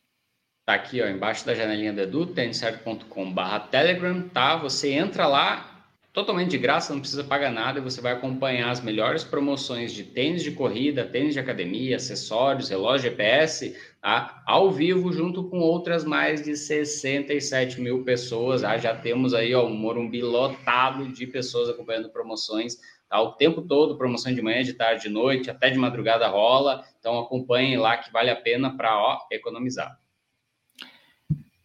[0.64, 4.56] Tá aqui, ó, embaixo da janelinha do Edu, têniscerto.com/telegram, tá?
[4.58, 5.75] Você entra lá,
[6.16, 10.06] totalmente de graça, não precisa pagar nada, e você vai acompanhar as melhores promoções de
[10.06, 14.42] tênis de corrida, tênis de academia, acessórios, relógio GPS, tá?
[14.48, 18.62] ao vivo, junto com outras mais de 67 mil pessoas.
[18.62, 18.78] Tá?
[18.78, 22.78] Já temos aí ó, um Morumbi lotado de pessoas acompanhando promoções
[23.10, 23.22] tá?
[23.22, 26.86] o tempo todo, promoção de manhã, de tarde, de noite, até de madrugada rola.
[26.98, 30.00] Então acompanhem lá que vale a pena para economizar.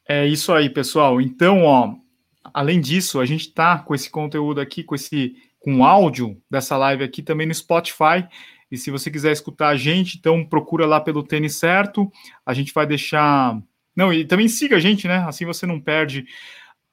[0.08, 1.20] É isso aí, pessoal.
[1.20, 1.94] Então, ó,
[2.52, 7.04] além disso, a gente está com esse conteúdo aqui, com esse com áudio dessa live
[7.04, 8.26] aqui também no Spotify.
[8.70, 12.10] E se você quiser escutar a gente, então procura lá pelo Tênis Certo.
[12.44, 13.60] A gente vai deixar.
[13.94, 15.24] Não, e também siga a gente, né?
[15.26, 16.24] Assim você não perde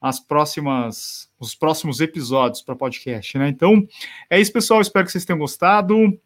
[0.01, 3.47] as próximas os próximos episódios para podcast, né?
[3.47, 3.87] Então,
[4.29, 4.81] é isso, pessoal.
[4.81, 6.19] Espero que vocês tenham gostado.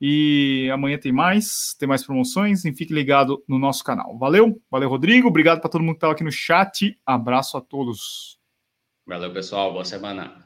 [0.00, 2.64] E amanhã tem mais, tem mais promoções.
[2.64, 4.16] E fique ligado no nosso canal.
[4.18, 5.28] Valeu, valeu, Rodrigo.
[5.28, 6.98] Obrigado para todo mundo que estava aqui no chat.
[7.04, 8.38] Abraço a todos.
[9.06, 9.72] Valeu, pessoal.
[9.72, 10.45] Boa semana.